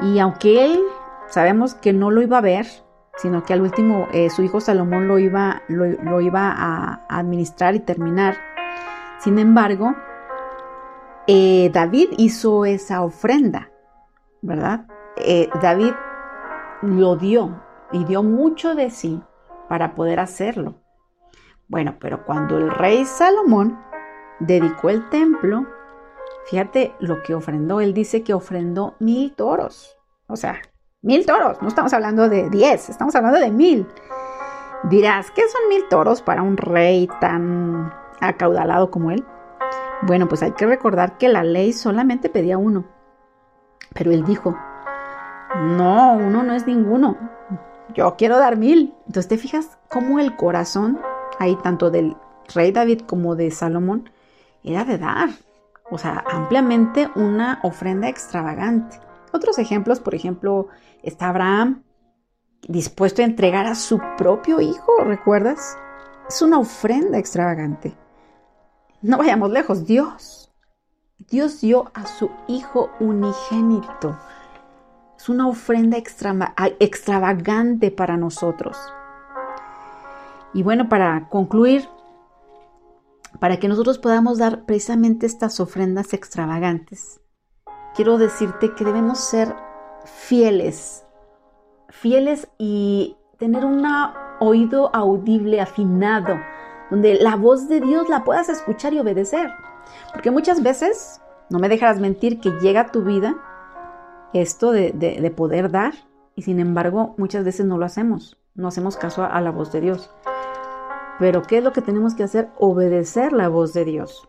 Y 0.00 0.20
aunque 0.20 0.64
él 0.64 0.80
sabemos 1.28 1.74
que 1.74 1.92
no 1.92 2.12
lo 2.12 2.22
iba 2.22 2.38
a 2.38 2.42
ver, 2.42 2.66
sino 3.16 3.42
que 3.42 3.52
al 3.52 3.62
último 3.62 4.06
eh, 4.12 4.30
su 4.30 4.42
hijo 4.42 4.60
Salomón 4.60 5.08
lo 5.08 5.18
iba, 5.18 5.62
lo, 5.68 6.20
iba 6.20 6.54
a, 6.56 7.04
administrar 7.08 7.74
y 7.74 7.80
terminar. 7.80 8.36
Sin 9.18 9.40
embargo, 9.40 9.96
eh, 11.26 11.70
David 11.74 12.10
hizo 12.16 12.64
esa 12.64 13.02
ofrenda, 13.02 13.72
¿verdad? 14.40 14.86
Eh, 15.16 15.50
David 15.60 15.92
lo 16.82 17.16
dio 17.16 17.60
y 17.90 18.04
dio 18.04 18.22
mucho 18.22 18.76
de 18.76 18.90
sí 18.90 19.20
para 19.68 19.96
poder 19.96 20.20
hacerlo. 20.20 20.76
Bueno, 21.66 21.96
pero 22.00 22.24
cuando 22.24 22.56
el 22.56 22.70
rey 22.70 23.04
Salomón 23.04 23.89
dedicó 24.40 24.90
el 24.90 25.08
templo, 25.08 25.66
Fíjate 26.44 26.94
lo 26.98 27.22
que 27.22 27.34
ofrendó. 27.34 27.80
Él 27.80 27.94
dice 27.94 28.22
que 28.22 28.34
ofrendó 28.34 28.96
mil 28.98 29.32
toros. 29.34 29.96
O 30.26 30.36
sea, 30.36 30.60
mil 31.02 31.24
toros. 31.26 31.60
No 31.62 31.68
estamos 31.68 31.92
hablando 31.92 32.28
de 32.28 32.50
diez, 32.50 32.88
estamos 32.88 33.14
hablando 33.14 33.38
de 33.38 33.50
mil. 33.50 33.86
Dirás, 34.84 35.30
¿qué 35.30 35.42
son 35.48 35.68
mil 35.68 35.86
toros 35.88 36.22
para 36.22 36.42
un 36.42 36.56
rey 36.56 37.08
tan 37.20 37.92
acaudalado 38.20 38.90
como 38.90 39.10
él? 39.10 39.24
Bueno, 40.02 40.28
pues 40.28 40.42
hay 40.42 40.52
que 40.52 40.66
recordar 40.66 41.18
que 41.18 41.28
la 41.28 41.44
ley 41.44 41.72
solamente 41.72 42.30
pedía 42.30 42.58
uno. 42.58 42.84
Pero 43.94 44.10
él 44.10 44.24
dijo, 44.24 44.56
no, 45.56 46.14
uno 46.14 46.42
no 46.42 46.54
es 46.54 46.66
ninguno. 46.66 47.16
Yo 47.94 48.16
quiero 48.16 48.38
dar 48.38 48.56
mil. 48.56 48.94
Entonces 49.06 49.28
te 49.28 49.36
fijas 49.36 49.78
cómo 49.88 50.18
el 50.18 50.36
corazón, 50.36 50.98
ahí 51.38 51.56
tanto 51.62 51.90
del 51.90 52.16
rey 52.54 52.72
David 52.72 53.02
como 53.02 53.36
de 53.36 53.50
Salomón, 53.50 54.10
era 54.62 54.84
de 54.84 54.98
dar 54.98 55.30
o 55.90 55.98
sea, 55.98 56.24
ampliamente 56.30 57.10
una 57.16 57.58
ofrenda 57.62 58.08
extravagante. 58.08 59.00
Otros 59.32 59.58
ejemplos, 59.58 60.00
por 60.00 60.14
ejemplo, 60.14 60.68
está 61.02 61.28
Abraham 61.28 61.82
dispuesto 62.68 63.22
a 63.22 63.24
entregar 63.24 63.66
a 63.66 63.74
su 63.74 64.00
propio 64.16 64.60
hijo, 64.60 64.92
¿recuerdas? 65.04 65.76
Es 66.28 66.42
una 66.42 66.58
ofrenda 66.58 67.18
extravagante. 67.18 67.96
No 69.02 69.18
vayamos 69.18 69.50
lejos, 69.50 69.86
Dios. 69.86 70.52
Dios 71.30 71.60
dio 71.60 71.90
a 71.94 72.06
su 72.06 72.30
Hijo 72.48 72.90
unigénito. 73.00 74.18
Es 75.16 75.28
una 75.28 75.48
ofrenda 75.48 75.98
extravagante 75.98 77.90
para 77.90 78.16
nosotros. 78.16 78.76
Y 80.54 80.62
bueno, 80.62 80.88
para 80.88 81.28
concluir, 81.28 81.88
para 83.40 83.58
que 83.58 83.68
nosotros 83.68 83.98
podamos 83.98 84.38
dar 84.38 84.64
precisamente 84.66 85.26
estas 85.26 85.58
ofrendas 85.58 86.12
extravagantes, 86.12 87.20
quiero 87.94 88.18
decirte 88.18 88.74
que 88.74 88.84
debemos 88.84 89.18
ser 89.18 89.54
fieles, 90.04 91.04
fieles 91.88 92.48
y 92.58 93.16
tener 93.38 93.64
un 93.64 93.84
oído 94.40 94.94
audible, 94.94 95.60
afinado, 95.60 96.38
donde 96.90 97.14
la 97.14 97.36
voz 97.36 97.68
de 97.68 97.80
Dios 97.80 98.08
la 98.08 98.24
puedas 98.24 98.48
escuchar 98.48 98.92
y 98.92 98.98
obedecer. 98.98 99.50
Porque 100.12 100.30
muchas 100.30 100.62
veces, 100.62 101.20
no 101.48 101.58
me 101.58 101.68
dejarás 101.68 101.98
mentir, 101.98 102.40
que 102.40 102.50
llega 102.60 102.82
a 102.82 102.92
tu 102.92 103.02
vida 103.02 103.36
esto 104.32 104.70
de, 104.70 105.32
poder 105.36 105.70
dar 105.70 105.94
y 106.36 106.42
sin 106.42 106.60
embargo 106.60 107.14
muchas 107.18 107.44
veces 107.44 107.66
no 107.66 107.78
lo 107.78 107.84
hacemos, 107.84 108.38
no 108.54 108.68
hacemos 108.68 108.96
caso 108.96 109.24
a 109.24 109.40
la 109.40 109.50
voz 109.50 109.72
de 109.72 109.80
Dios. 109.80 110.10
Pero 111.20 111.42
¿qué 111.42 111.58
es 111.58 111.64
lo 111.64 111.72
que 111.72 111.82
tenemos 111.82 112.14
que 112.14 112.24
hacer? 112.24 112.48
Obedecer 112.58 113.34
la 113.34 113.48
voz 113.48 113.74
de 113.74 113.84
Dios. 113.84 114.26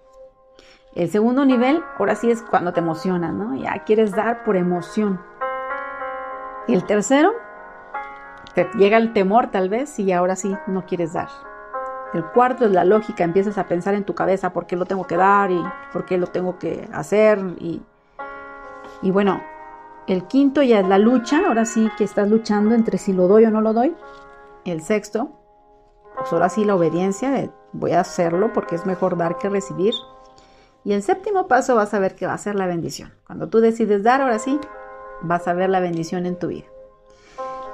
El 0.93 1.09
segundo 1.09 1.45
nivel, 1.45 1.81
ahora 1.97 2.15
sí 2.15 2.29
es 2.29 2.43
cuando 2.43 2.73
te 2.73 2.81
emociona, 2.81 3.31
¿no? 3.31 3.55
Ya 3.55 3.85
quieres 3.85 4.11
dar 4.13 4.43
por 4.43 4.57
emoción. 4.57 5.21
El 6.67 6.85
tercero, 6.85 7.31
te 8.53 8.69
llega 8.75 8.97
el 8.97 9.13
temor 9.13 9.51
tal 9.51 9.69
vez 9.69 9.97
y 9.99 10.11
ahora 10.11 10.35
sí 10.35 10.53
no 10.67 10.85
quieres 10.85 11.13
dar. 11.13 11.29
El 12.13 12.25
cuarto 12.25 12.65
es 12.65 12.71
la 12.71 12.83
lógica, 12.83 13.23
empiezas 13.23 13.57
a 13.57 13.67
pensar 13.67 13.93
en 13.93 14.03
tu 14.03 14.13
cabeza 14.13 14.51
por 14.51 14.67
qué 14.67 14.75
lo 14.75 14.85
tengo 14.85 15.07
que 15.07 15.15
dar 15.15 15.49
y 15.49 15.63
por 15.93 16.03
qué 16.03 16.17
lo 16.17 16.27
tengo 16.27 16.59
que 16.59 16.89
hacer. 16.91 17.39
Y, 17.57 17.81
y 19.01 19.11
bueno, 19.11 19.41
el 20.07 20.25
quinto 20.25 20.61
ya 20.61 20.81
es 20.81 20.87
la 20.89 20.97
lucha, 20.97 21.39
ahora 21.47 21.63
sí 21.63 21.89
que 21.97 22.03
estás 22.03 22.29
luchando 22.29 22.75
entre 22.75 22.97
si 22.97 23.13
lo 23.13 23.29
doy 23.29 23.45
o 23.45 23.49
no 23.49 23.61
lo 23.61 23.71
doy. 23.71 23.95
El 24.65 24.81
sexto, 24.81 25.40
pues 26.15 26.31
ahora 26.33 26.49
sí 26.49 26.65
la 26.65 26.75
obediencia 26.75 27.51
voy 27.73 27.91
a 27.91 28.01
hacerlo 28.01 28.53
porque 28.53 28.75
es 28.75 28.85
mejor 28.85 29.17
dar 29.17 29.37
que 29.37 29.49
recibir. 29.49 29.93
Y 30.83 30.93
el 30.93 31.03
séptimo 31.03 31.47
paso 31.47 31.75
vas 31.75 31.93
a 31.93 31.99
ver 31.99 32.15
que 32.15 32.25
va 32.25 32.33
a 32.33 32.37
ser 32.37 32.55
la 32.55 32.65
bendición. 32.65 33.13
Cuando 33.25 33.49
tú 33.49 33.59
decides 33.59 34.03
dar, 34.03 34.21
ahora 34.21 34.39
sí, 34.39 34.59
vas 35.21 35.47
a 35.47 35.53
ver 35.53 35.69
la 35.69 35.79
bendición 35.79 36.25
en 36.25 36.37
tu 36.37 36.47
vida. 36.47 36.65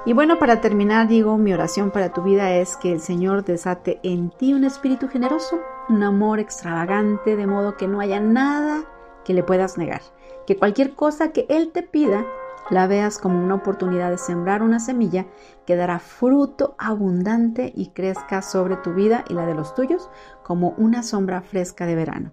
Y 0.04 0.12
bueno, 0.12 0.38
para 0.38 0.60
terminar, 0.60 1.08
digo, 1.08 1.36
mi 1.36 1.52
oración 1.52 1.90
para 1.90 2.12
tu 2.12 2.22
vida 2.22 2.52
es 2.52 2.76
que 2.76 2.92
el 2.92 3.00
Señor 3.00 3.44
desate 3.44 3.98
en 4.02 4.30
ti 4.30 4.54
un 4.54 4.64
espíritu 4.64 5.08
generoso, 5.08 5.58
un 5.88 6.02
amor 6.02 6.38
extravagante, 6.38 7.36
de 7.36 7.46
modo 7.46 7.76
que 7.76 7.88
no 7.88 8.00
haya 8.00 8.20
nada 8.20 8.84
que 9.24 9.34
le 9.34 9.42
puedas 9.42 9.76
negar. 9.76 10.00
Que 10.46 10.56
cualquier 10.56 10.94
cosa 10.94 11.32
que 11.32 11.46
Él 11.48 11.72
te 11.72 11.82
pida, 11.82 12.24
la 12.70 12.86
veas 12.86 13.18
como 13.18 13.42
una 13.42 13.54
oportunidad 13.54 14.10
de 14.10 14.18
sembrar 14.18 14.62
una 14.62 14.80
semilla 14.80 15.26
que 15.66 15.76
dará 15.76 15.98
fruto 15.98 16.74
abundante 16.78 17.72
y 17.74 17.90
crezca 17.90 18.42
sobre 18.42 18.76
tu 18.76 18.94
vida 18.94 19.24
y 19.28 19.34
la 19.34 19.46
de 19.46 19.54
los 19.54 19.74
tuyos 19.74 20.10
como 20.42 20.70
una 20.78 21.02
sombra 21.02 21.42
fresca 21.42 21.86
de 21.86 21.94
verano. 21.94 22.32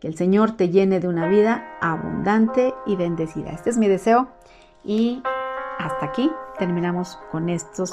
Que 0.00 0.08
el 0.08 0.16
Señor 0.16 0.52
te 0.52 0.70
llene 0.70 1.00
de 1.00 1.08
una 1.08 1.28
vida 1.28 1.78
abundante 1.80 2.74
y 2.86 2.96
bendecida. 2.96 3.50
Este 3.50 3.70
es 3.70 3.76
mi 3.76 3.88
deseo 3.88 4.28
y 4.84 5.22
hasta 5.78 6.06
aquí 6.06 6.30
terminamos 6.58 7.18
con 7.30 7.48
estos 7.48 7.92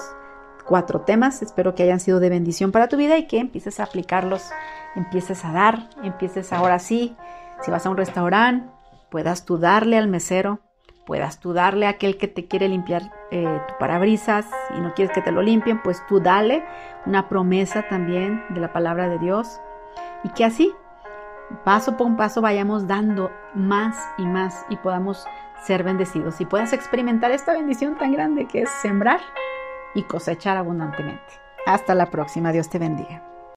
cuatro 0.66 1.02
temas. 1.02 1.42
Espero 1.42 1.76
que 1.76 1.84
hayan 1.84 2.00
sido 2.00 2.20
de 2.20 2.30
bendición 2.30 2.72
para 2.72 2.88
tu 2.88 2.98
vida 2.98 3.18
y 3.18 3.28
que 3.28 3.40
empieces 3.40 3.80
a 3.80 3.84
aplicarlos, 3.84 4.50
empieces 4.96 5.44
a 5.46 5.52
dar, 5.52 5.90
empieces 6.04 6.54
ahora 6.54 6.80
sí, 6.80 7.16
si 7.62 7.72
vas 7.72 7.86
a 7.86 7.90
un 7.90 7.98
restaurante, 7.98 8.70
puedas 9.10 9.46
tú 9.46 9.58
darle 9.58 9.98
al 9.98 10.08
mesero 10.08 10.60
puedas 11.08 11.40
tú 11.40 11.54
darle 11.54 11.88
a 11.88 11.92
aquel 11.92 12.18
que 12.18 12.28
te 12.28 12.48
quiere 12.48 12.68
limpiar 12.68 13.02
eh, 13.32 13.62
tu 13.68 13.78
parabrisas 13.80 14.46
y 14.78 14.82
no 14.82 14.94
quieres 14.94 15.16
que 15.16 15.22
te 15.22 15.32
lo 15.32 15.42
limpien, 15.42 15.82
pues 15.82 16.06
tú 16.06 16.20
dale 16.20 16.64
una 17.06 17.30
promesa 17.30 17.88
también 17.88 18.44
de 18.50 18.60
la 18.60 18.74
palabra 18.74 19.08
de 19.08 19.18
Dios 19.18 19.62
y 20.26 20.30
que 20.30 20.44
así, 20.44 20.74
paso 21.64 21.96
por 21.96 22.14
paso, 22.18 22.42
vayamos 22.42 22.88
dando 22.88 23.32
más 23.56 23.96
y 24.18 24.26
más 24.26 24.66
y 24.70 24.76
podamos 24.76 25.26
ser 25.64 25.84
bendecidos 25.84 26.42
y 26.42 26.46
puedas 26.46 26.74
experimentar 26.74 27.32
esta 27.32 27.54
bendición 27.54 27.98
tan 27.98 28.12
grande 28.12 28.46
que 28.46 28.64
es 28.64 28.70
sembrar 28.70 29.22
y 29.96 30.04
cosechar 30.04 30.58
abundantemente. 30.58 31.24
Hasta 31.66 31.96
la 31.96 32.08
próxima, 32.08 32.52
Dios 32.52 32.70
te 32.70 32.80
bendiga. 32.80 33.37